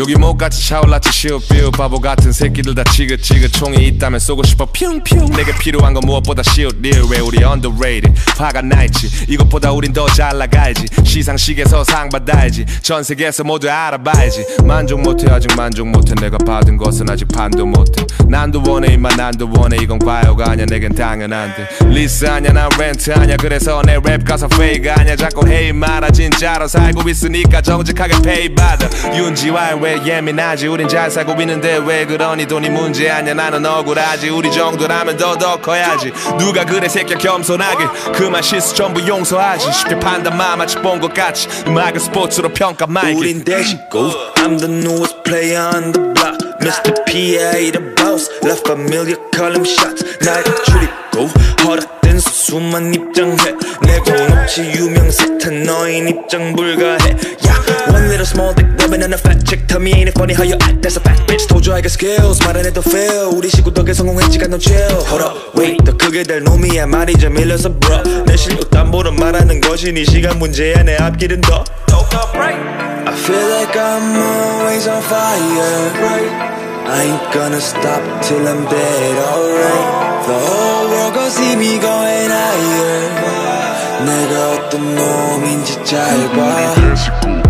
[0.03, 1.13] 여기 뭐 목같이 차올랐지?
[1.13, 4.67] 시오비오 바보 같은 새끼들 다 지긋지긋 총이 있다면 쏘고 싶어.
[4.67, 5.29] 퓨퓨.
[5.37, 8.11] 내게 필요한 건 무엇보다 시옷리얼 왜 우리 underrated?
[8.37, 9.27] 화가 나있지.
[9.29, 10.87] 이것보다 우린 더 잘 나가야지.
[11.05, 12.65] 시상식에서 상 받아야지.
[12.83, 14.45] 전 세계에서 모두 알아봐야지.
[14.65, 16.15] 만족 못해 아직 만족 못해.
[16.17, 18.05] 내가 받은 것은 아직 반도 못해.
[18.27, 19.77] 난도 원해 임마 난도 원해.
[19.81, 21.69] 이건 과요가 아니야 내겐 당연한데.
[21.91, 26.67] 리스 아냐 난 렌트 아냐 그래서 내 랩 가사 페이크 아냐 자꾸 헤이 말아 진짜로.
[26.67, 28.89] 살고 있으니까 정직하게 페이 받아.
[29.17, 30.69] 윤지와 왜 예민하지.
[30.69, 32.47] 우린 잘 살고 있는데 왜 그러니?
[32.47, 34.31] 돈이 문제 아냐 나는 억울하지.
[34.31, 36.13] 우리 정도라면 더더 커야지.
[36.39, 38.13] 누가 그래 새끼야 겸손하게.
[38.15, 39.71] 그만 실수 전부 용서하지.
[39.71, 41.49] 쉽게 판단만 마치 본 것 같이.
[41.67, 46.95] 음악을 스포츠로 평가 말게 우린 대식고 I'm the newest player on the block Mr.
[47.07, 51.27] PA the boss Left familiar call him shots 날 줄이고
[51.67, 53.37] 허락된 수수만 입장해
[53.83, 57.59] 내고 높이 유명세 탄 너인 입장 불가해 Yeah
[57.91, 60.47] one little small dick woman and a fat chick Tell me ain't it funny how
[60.47, 63.35] you act that's a fat bitch told you I got skills 말 안 해도 fail
[63.35, 67.35] 우리 시구 덕에 성공했지가 너 chill Hold up wait 더 크게 될 놈이야 말이 좀
[67.35, 71.65] 밀려서 bro 내 실력 담보로 말하는 것이 네 시간 문제야 내 앞길은 더
[73.13, 76.52] I feel like I'm always on fire.
[76.85, 80.27] I ain't gonna stop till I'm dead, alright.
[80.27, 83.43] The whole world gon' see me going higher.
[84.05, 87.42] 내가 어떤 놈인지 잘 봐.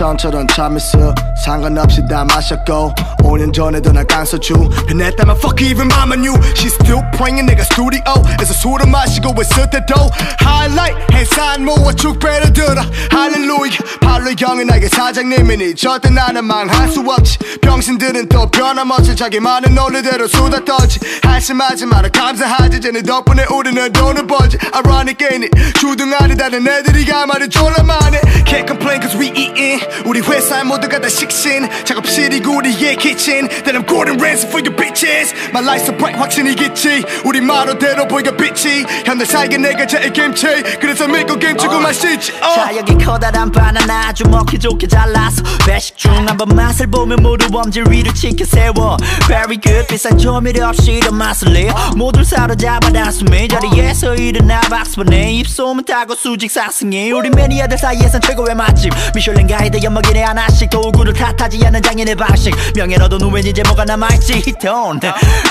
[0.00, 1.14] 나는 처음처럼 참했어.
[1.44, 4.54] 상관없이 다 마셨고 5년 전에도 날 깡서주.
[4.88, 6.34] 변했다면 fuck even mama knew.
[6.54, 9.94] She's still praying 내가 스튜디오에서 술을 마시고 있을 때도.
[10.40, 12.82] Highlight 해산 모아 쭉 빼려들어.
[13.10, 13.70] 할렐루야
[14.00, 17.38] 팔로 형은 나에게 사장님이니 절대 나는 망할 수 없지.
[17.60, 20.98] 병신들은 또 변함없이 자기만의 논리대로 수다 떨지.
[21.22, 22.80] 한심하지 마라 감사하지.
[22.80, 24.58] 쟤네 덕분에 우리는 돈을 벌지.
[24.72, 30.20] Ironic ain't it 주둥아리 다른 애들이 가만히 졸라 많네 Can't complain cause we eatin 우리
[30.20, 31.68] 회사에 모두가 다 식신.
[31.84, 33.48] 작업실이 우리의 kitchen.
[33.64, 35.32] Then I'm Gordon Ramsay for your bitches.
[35.50, 37.04] My life's so bright 확신이겠지.
[37.24, 38.84] 우리 마로대로 보여 빛이.
[39.04, 40.46] 현대 살게 내가 제일 김치.
[40.80, 42.54] 그래서 믿고 김치고 마시지 어.
[42.54, 47.82] 자 여기 커다란 바나나 아주 먹기 좋게 잘라서 배식 중 한번 맛을 보면 모두 범죄
[47.88, 48.96] 위를 치켜 세워.
[49.26, 51.74] Very good 비싼 조미료 없이 이런 맛을 내요.
[51.96, 57.10] 모두 사로잡아 단숨에 자리에서 일어나 박수보내 입소문 타고 수직 상승해.
[57.10, 58.92] 우리 매니아들 사이에선 최고의 맛집.
[59.14, 60.70] 미슐랭 가이드 연먹이네 하나씩.
[60.70, 62.54] 도구를 탓하지 않는 장인의 방식.
[63.00, 64.42] 얻은 후엔 이제 뭐가 남아있지?
[64.60, 65.00] 돈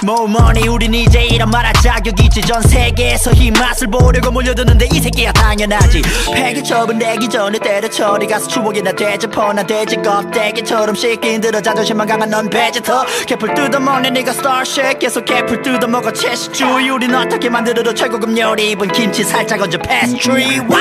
[0.03, 2.41] More money 우린 이제 이런 말할 자격 있지.
[2.41, 6.01] 전 세계에서 이 맛을 보려고 몰려드는데 이 새끼야 당연하지.
[6.33, 9.53] 폐기 처분 내기 전에 때려쳐리 가서 추억이나 되짚어.
[9.53, 13.05] 난 돼지 껍데기처럼 씻기 힘들어 자존심만 강한 넌 베지터.
[13.27, 16.89] 개풀 뜯어먹는 네가 스타쉽 계속 개풀 뜯어먹어 채식주의.
[16.89, 18.71] 우린 어떻게 만들어도 최고급 요리.
[18.71, 20.77] 입은 김치 살짝 얹어 패스트리 와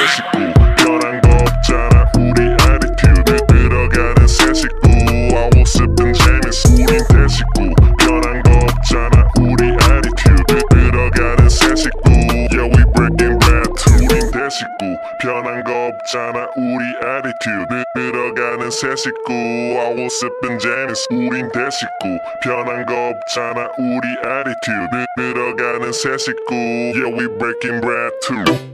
[0.77, 2.05] 변한 거 없잖아.
[2.19, 9.29] 우리 attitude 들어가는 새 식구 I will sip and James 우린 대식구 변한 거 없잖아.
[9.41, 12.11] 우리 attitude 들어가는 새 식구
[12.53, 19.32] Yeah we breaking bad too 우린 대식구 변한 거 없잖아 우리 attitude 들어가는 새 식구
[19.32, 26.54] I will sip and James 우린 대식구 변한 거 없잖아 우리 attitude 들어가는 새 식구
[26.54, 28.74] Yeah we breaking bad too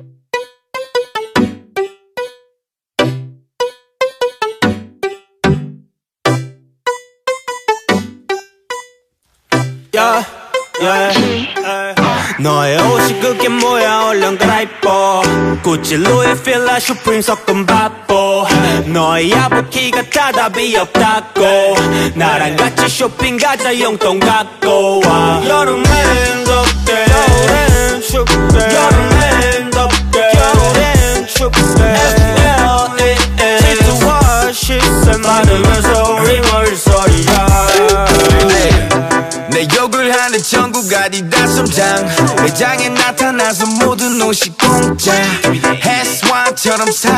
[9.92, 10.24] Yeah,
[10.82, 11.63] yeah.
[12.41, 15.23] 너의 옷이 그게 뭐야 얼른 갈아입어.
[15.63, 18.47] 구찌 루이 필라 슈프림 섞은 바보.
[18.87, 21.75] 너의 아부키가 다 답이 없다고.
[22.15, 25.43] 나랑 같이 쇼핑 가자 용돈 갖고 와.
[25.47, 27.14] 여름엔 덥게
[46.87, 47.09] 해스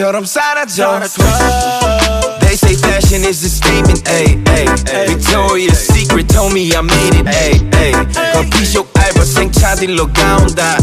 [0.00, 1.00] 노창처럼 사라져
[2.40, 4.66] They say fashion is a statement, ayy, ayy.
[5.08, 7.92] Victoria's Secret told me I made it, ayy, ayy.
[8.32, 10.78] 커피숍 알바생 차들로 가온다.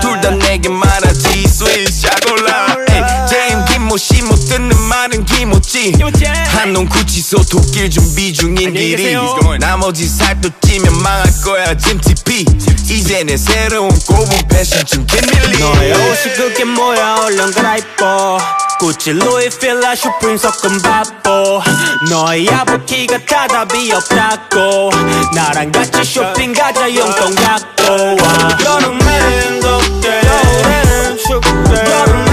[0.00, 2.31] 둘다 내게 말하지, 스윗 샤골라.
[2.31, 2.31] Ayy, 제임 김모
[3.93, 5.93] 잠옷이 못 듣는 말은 기모찌.
[6.47, 9.15] 한놈 구치소 독길 준비 중인 길이.
[9.59, 12.43] 나머지 살도 찌면 망할 거야 짐TP
[12.89, 15.59] 이제는 새로운 고분 패션 중 김밀리.
[15.59, 18.39] 너의 옷이 그게 뭐야 얼른 갈아입어
[18.79, 21.61] 구찌 루이 필라 슈프림 섞은 바보.
[22.09, 24.89] 너의 아부키가 다 답이 없다고.
[25.35, 28.57] 나랑 같이 쇼핑 가자 용돈 갖고 와.
[28.65, 32.32] 여름엔 덥게 겨울엔 춥게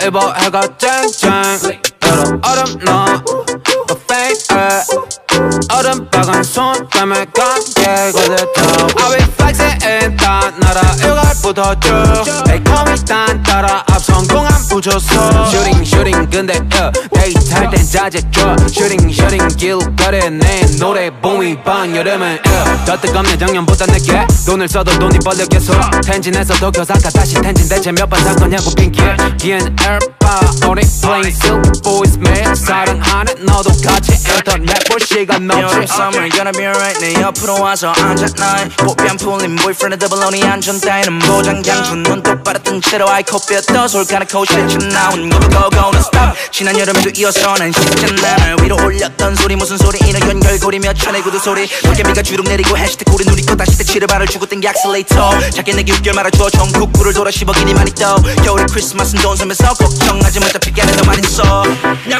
[0.00, 4.82] 긴팔을 입어 해가 쨍쨍 여름 얼음 너 페이크에
[5.72, 8.62] 얼음 빨간 손 때문에 감게 거들떠
[8.98, 14.46] I be flexing 딴 나라 일괄부터 쭉 베이컴이 딴 따라 앞 성공
[14.80, 18.56] 한 부조소 슈팅 슈팅 근데 uh, 데이트 할 땐 자제줘.
[18.72, 24.26] 슈팅 슈팅 길거리에 내 노래 봄이 방 여름은 uh, 더 뜨겁네 작년보다 내게.
[24.46, 25.74] 돈을 써도 돈이 벌려 계속.
[26.00, 27.68] 텐진에서 도쿄 사카 다시 텐진.
[27.68, 29.02] 대체 몇 번 산 거냐고 핑계
[29.38, 35.84] 비엔 에어바 우리 playing silk boys 매일 사랑하는 너도 같이 인터넷 볼 시간 Yo, 넘치
[35.92, 36.98] summer gonna be alright.
[37.00, 42.58] 내 옆으로 와서 앉아 날 꽃뱀 풀린 boyfriend 더블로니 안전 따위는 모장 양준 눈 똑바로
[42.62, 47.54] 뜬 채로 아이코피어 떠 솔가락 코 실춘 나온 go go no stop 지난 여름에도 이어서
[47.54, 49.56] 난 쉽잖아 날 위로 올렸던 소리.
[49.56, 49.98] 무슨 소리?
[50.06, 51.66] 이는 연결고리 몇 천의 구두 소리.
[51.82, 55.92] 도깨비가 주룩 내리고 해시태그 우리 눈이 고 다시 대치를 발을 주고 땡기 악셀레이터 작게 내게
[55.94, 56.50] 6개월 말아줘.
[56.50, 58.16] 전국구를 돌아 10억이니 많이 떠.
[58.44, 61.64] 겨울에 크리스마스는 돈 쓰면서 걱정하지 마 잡히게 안에 더 많이 써.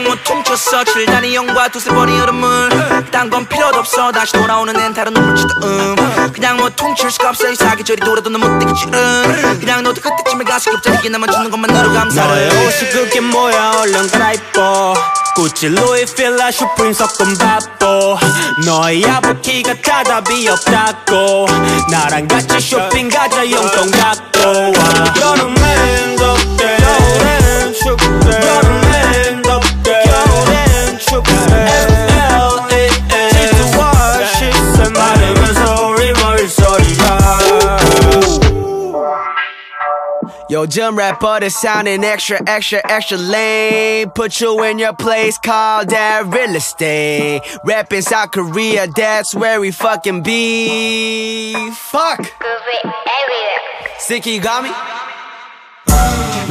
[0.03, 3.11] 뭐 퉁쳤어 칠단이 영과 두세 번이 흐름을.
[3.11, 4.11] 딴건 필요도 없어.
[4.11, 6.33] 다시 돌아오는 앤 다른 눈물치도 음.
[6.33, 7.51] 그냥 뭐 퉁칠 수가 없어.
[7.51, 9.59] 이 사계절이 돌아도 너무 땡기지 음.
[9.61, 13.73] 그냥 너도 그때쯤에 가서 급자리게 남아 주는 것만으로 감사를 너의 옷이 그게 뭐야?
[13.81, 14.95] 얼른 갈아입어
[15.35, 18.19] 구찌 루이 필라 슈프림 섞은 바보
[18.65, 21.47] 너의 아부키가 다 답이 없다고.
[21.91, 25.15] 나랑 같이 쇼핑 가자 용돈 갖고 와.
[25.21, 31.90] 여름엔 덥게 겨울엔 춥게 여름엔 덥게 겨울엔 춥게
[40.60, 46.56] 요즘 래퍼들 sounding extra extra extra lame Put you in your place call that real
[46.56, 52.32] estate Rapping South Korea that's where we fucking be Fuck
[53.98, 54.99] Sticky got me?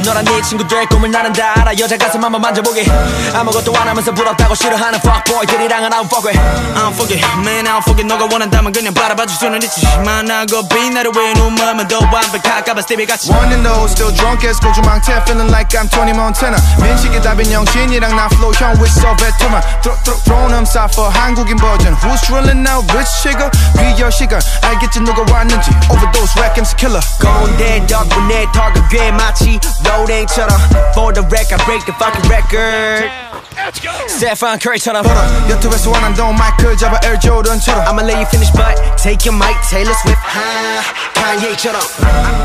[0.04, 2.86] 너랑 네 친구들 꿈을 나는 다 알아 여자 가슴 한번 만져보게
[3.34, 7.78] 아무것도 안 하면서 부럽다고 싫어하는 fuckboy들이랑은 I don't fuck with I don't forget, man, I
[7.78, 13.06] don't forget 너가 원한다면 그냥 바라봐줄 수는 있지 만나고 비나를 왜 눈물만 더 완벽할까봐 스티비
[13.06, 17.52] 같이 One and those still drunk as 고주망태 feeling like I'm Tony Montana 민식이 답인
[17.52, 21.94] 영신이랑 나 flow 형 with so veteran throw throw thrown them side for 한국인 버전
[22.00, 28.46] Who's drilling out rich chica 비열 시간 알겠지 누가 왔는지 overdose rackham's killer 꼰대 덕분에
[28.90, 30.49] 꽤마 치 로댕처럼
[30.93, 33.11] For the record break the fucking record
[34.09, 35.05] Stephen Curry처럼
[35.47, 39.93] 유튜브에서 원한던 마이클 잡아 Air Jordan처럼 I'ma let you finish but take your mic Taylor
[40.01, 40.81] Swift 하,
[41.13, 41.81] Kanye처럼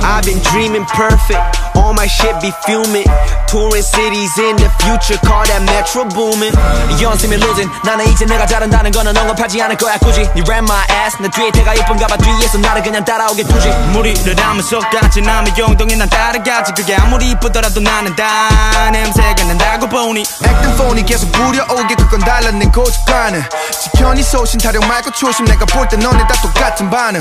[0.05, 1.41] I've been dreaming perfect
[1.77, 3.09] All my shit be fuming
[3.49, 6.53] Touring cities in the future Call that metro booming
[7.01, 11.17] 연습이 losing 나는 이제 내가 잘한다는 거는 언급하지 않을 거야 굳이 You ran my ass
[11.21, 15.97] 내 뒤에 태가 예쁜가 봐 뒤에서 나를 그냥 따라오게 두지 무리를 하면서 같이 남의 영동에
[15.97, 20.22] 난 따라가지 그게 아무리 이쁘더라도 나는 다 냄새가 난다고 보니.
[20.22, 23.44] Acting phony 계속 부려오게 그건 달라낸 고집관은
[23.82, 27.20] 지켜니 소신 타령 말고 초심 내가 볼 때 너네 다 똑같은 반응.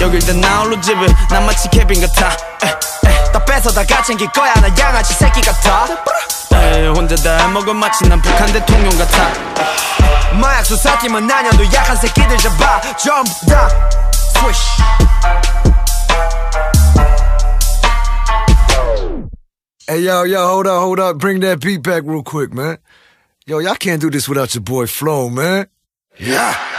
[0.00, 2.36] 여길 다 나홀로 집에 난 마치 케빈 같아.
[3.32, 5.86] 다 뺏어 다 챙길 거야 나 양아치 새끼 같아.
[6.52, 9.28] 에이, 혼자 다 해먹어 마치 난 북한 대통령 같아.
[10.32, 12.80] 마약 수사팀은 나년도 약한 새끼들 잡아.
[12.96, 13.68] 전부 다
[14.36, 14.62] Swish
[19.90, 21.16] Hey, yo, yo, hold up, hold up.
[21.16, 22.76] Bring that beat back real quick, man.
[23.46, 25.66] Yo, y'all can't do this without your boy Flo, man.
[26.18, 26.77] Yeah.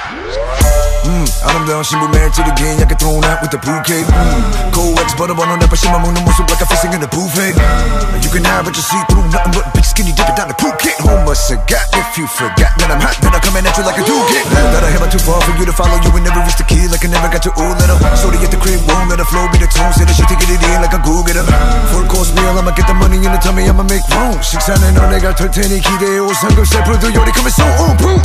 [1.06, 6.00] 음, 아름다운 신부맨 찌르긴 약간 thrown out with the bouquet 음, coex 버너버너 내 발심만
[6.02, 7.54] 먹는 모습 like I'm facing in a buffet
[8.24, 10.96] You can have what you see through nothing but big skinny dipping down the Phuket
[11.04, 13.84] Who must have got if you forgot that I'm hot Then I'm coming at you
[13.84, 16.40] like a dookie That I have too far for you to follow You and never
[16.42, 19.12] reach the key like I never got your ooh little Sorry at the crib, won't
[19.12, 21.00] let the flow be the tone Say that shit to get it in like a
[21.04, 21.44] go getter
[21.92, 25.06] Full course meal, I'ma get the money in the tummy I'ma make room 식사는 너
[25.12, 28.18] 내가 털 테니 기대해 오 삼겹살 프로도 요리 coming soon 음, boom.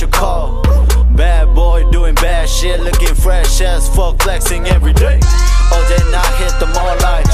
[0.00, 0.62] that's call.
[1.14, 5.20] Bad boy doing bad shit, looking fresh as fuck, flexing every day.
[5.72, 7.26] All day I hit the mall like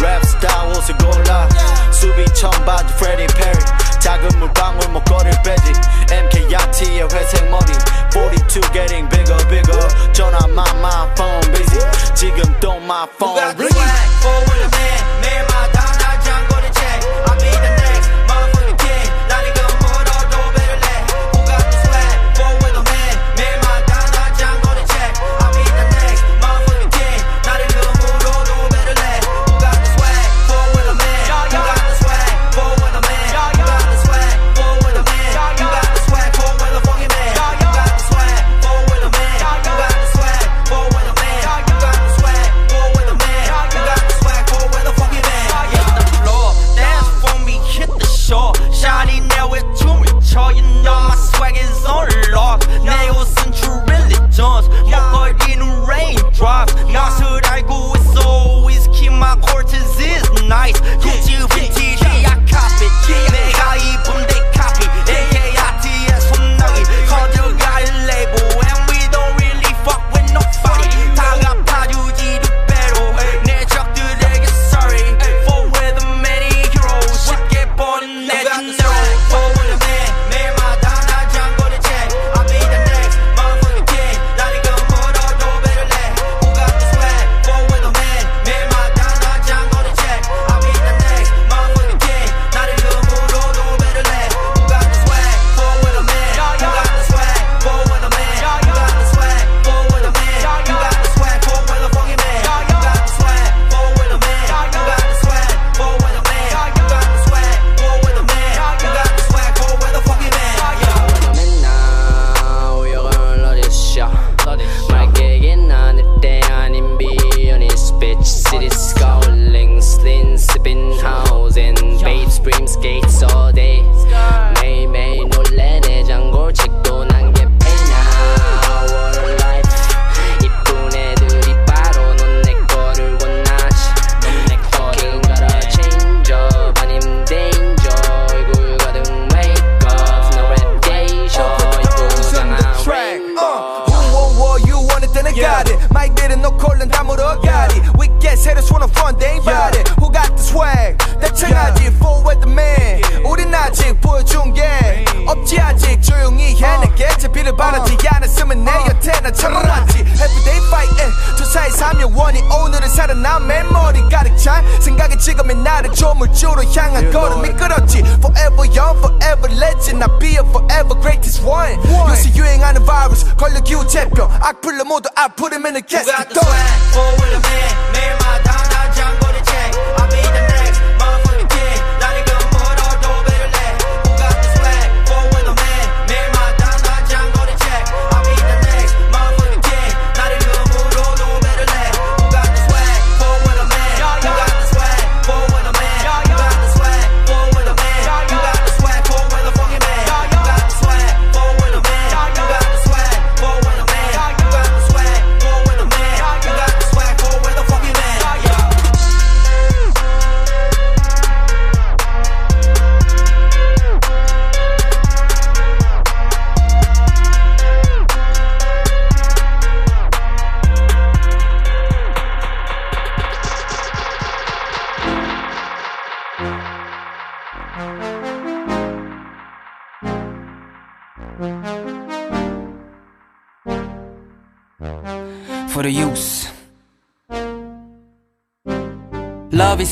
[0.00, 1.48] Rap style 옷을 골라
[1.92, 2.24] 수비
[2.64, 3.64] by the Freddy Perry.
[4.00, 5.72] 작은 물방울 목걸이 빼지
[6.10, 7.78] MK 야티의 회색 money.
[8.12, 10.12] 42 getting bigger bigger.
[10.12, 11.80] 전화만 my phone busy.
[12.14, 15.55] 지금 또 my phone ringing Forward a man, man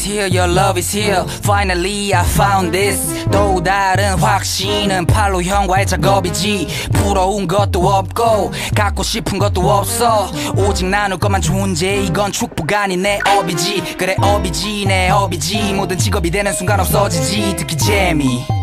[0.05, 1.24] here, your love is here.
[1.43, 3.24] Finally, I found this.
[3.31, 6.68] 또 다른 확신은 팔로 형과의 작업이지.
[6.93, 10.31] 부러운 것도 없고, 갖고 싶은 것도 없어.
[10.56, 12.02] 오직 나눌 것만 존재.
[12.02, 13.97] 이건 축복 아닌 내 업이지.
[13.97, 15.72] 그래, 업이지, 내 업이지.
[15.72, 17.56] 모든 직업이 되는 순간 없어지지.
[17.56, 18.53] 특히 재미.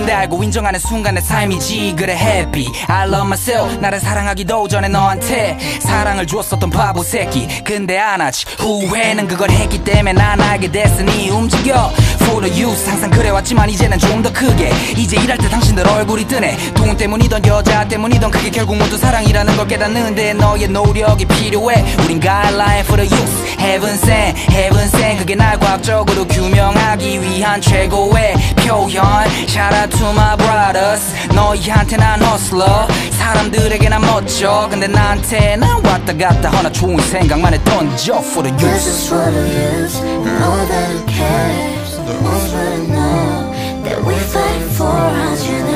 [0.00, 1.94] 근데 알고 인정하는 순간 내 삶이지.
[1.94, 2.66] 그래 happy.
[2.88, 3.76] I love myself.
[3.80, 7.46] 나를 사랑하기도 전에 너한테 사랑을 주었었던 바보 새끼.
[7.62, 13.10] 근데 안 하지 후회는 그걸 했기 때문에 난 알게 됐으니 움직여 For the youth 항상
[13.10, 18.30] 그래왔지만 이제는 좀 더 크게 이제 일할 때 당신들 얼굴이 뜨네 돈 때문이던 여자 때문이던
[18.30, 23.94] 그게 결국 모두 사랑이라는 걸 깨닫는데 너의 노력이 필요해 우린 guideline for the youth Heaven
[23.94, 31.02] sent Heaven sent 그게 날 과학적으로 규명하기 위한 최고의 표현 Shout out to my brothers
[31.34, 32.86] 너희한테 난 hustler
[33.18, 38.54] 사람들에게 난 멋져 근데 나한테 난 왔다 갔다 하나 좋은 생각만 해 던져 For the
[38.58, 41.79] This youth is for the youth and all that who cares.
[42.20, 45.69] The ones that know that we fighting for our generation,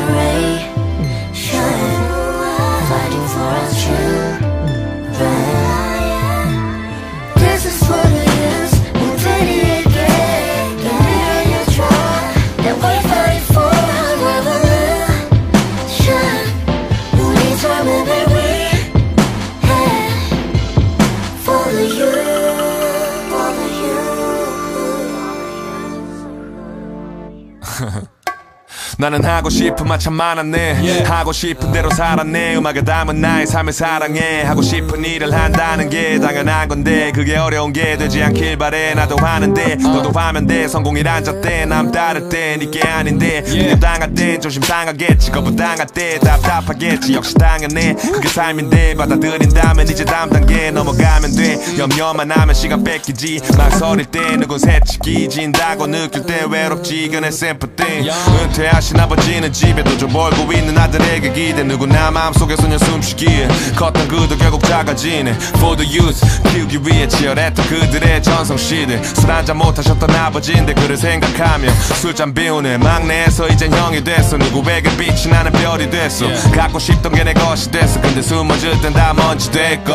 [29.05, 31.03] 나는 하고 싶은 말 참 많았네.
[31.05, 32.57] 하고 싶은 대로 살았네.
[32.57, 34.43] 음악에 담은 나의 삶을 사랑해.
[34.45, 38.95] 하고 싶은 일을 한다는 게 당연한 건데 그게 어려운 게 되지 않길 바래.
[38.95, 40.67] 나도 하는데 너도 하면 돼.
[40.69, 41.67] 성공이란 잣대.
[41.67, 45.31] 남 따를 땐 이게 아닌데 누구 당할 땐 조심 당하겠지.
[45.31, 47.13] 거부 당할 때 답답하겠지.
[47.15, 47.95] 역시 당연해.
[47.95, 51.59] 그게 삶인데 받아들인다면 이제 다음 단계 넘어가면 돼.
[51.79, 53.41] 염려만 하면 시간 뺏기지.
[53.59, 57.05] 망설일 때 누군 새치기 진다고 느낄 때 외롭지.
[57.05, 58.09] 이건 sympathy
[58.45, 61.63] 은퇴하신 아버지는 집에도 좀 벌고 있는 아들에게 기대.
[61.65, 65.33] 누구나 마음속에 소녀 숨쉬기에 컸던 그도 결국 작아지네.
[65.57, 69.03] For the youth 키우기 위해 치열했던 그들의 전성시대.
[69.03, 72.79] 술 한잔 못하셨던 아버지인데 그를 생각하며 술잔 비우네.
[72.79, 74.37] 막내에서 이젠 형이 됐어.
[74.37, 76.27] 누구에게 빛이 나는 별이 됐어.
[76.53, 77.99] 갖고 싶던 게 내 것이 됐어.
[78.03, 79.95] 근데 숨어질 땐 다 먼지 될걸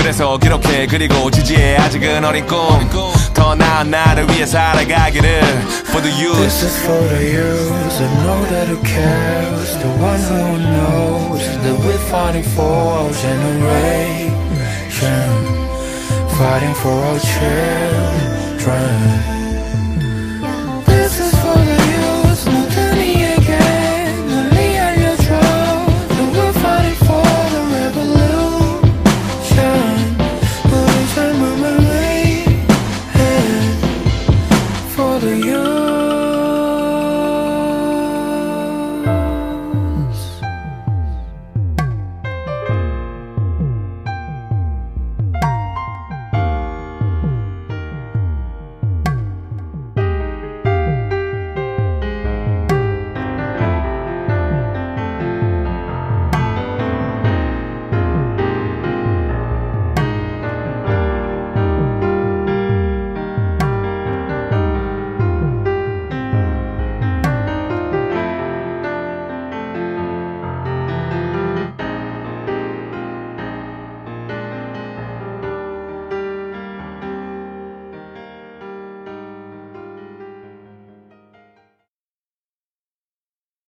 [0.00, 5.40] 그래서 기록해 그리고 지지해 아직은 어린 꿈더 나은 나를 위해 살아가기를
[5.86, 10.20] For the youth This is for the youth that know that who cares The one
[10.20, 14.36] who knows that we're fighting for our generation
[16.38, 18.46] Fighting for our children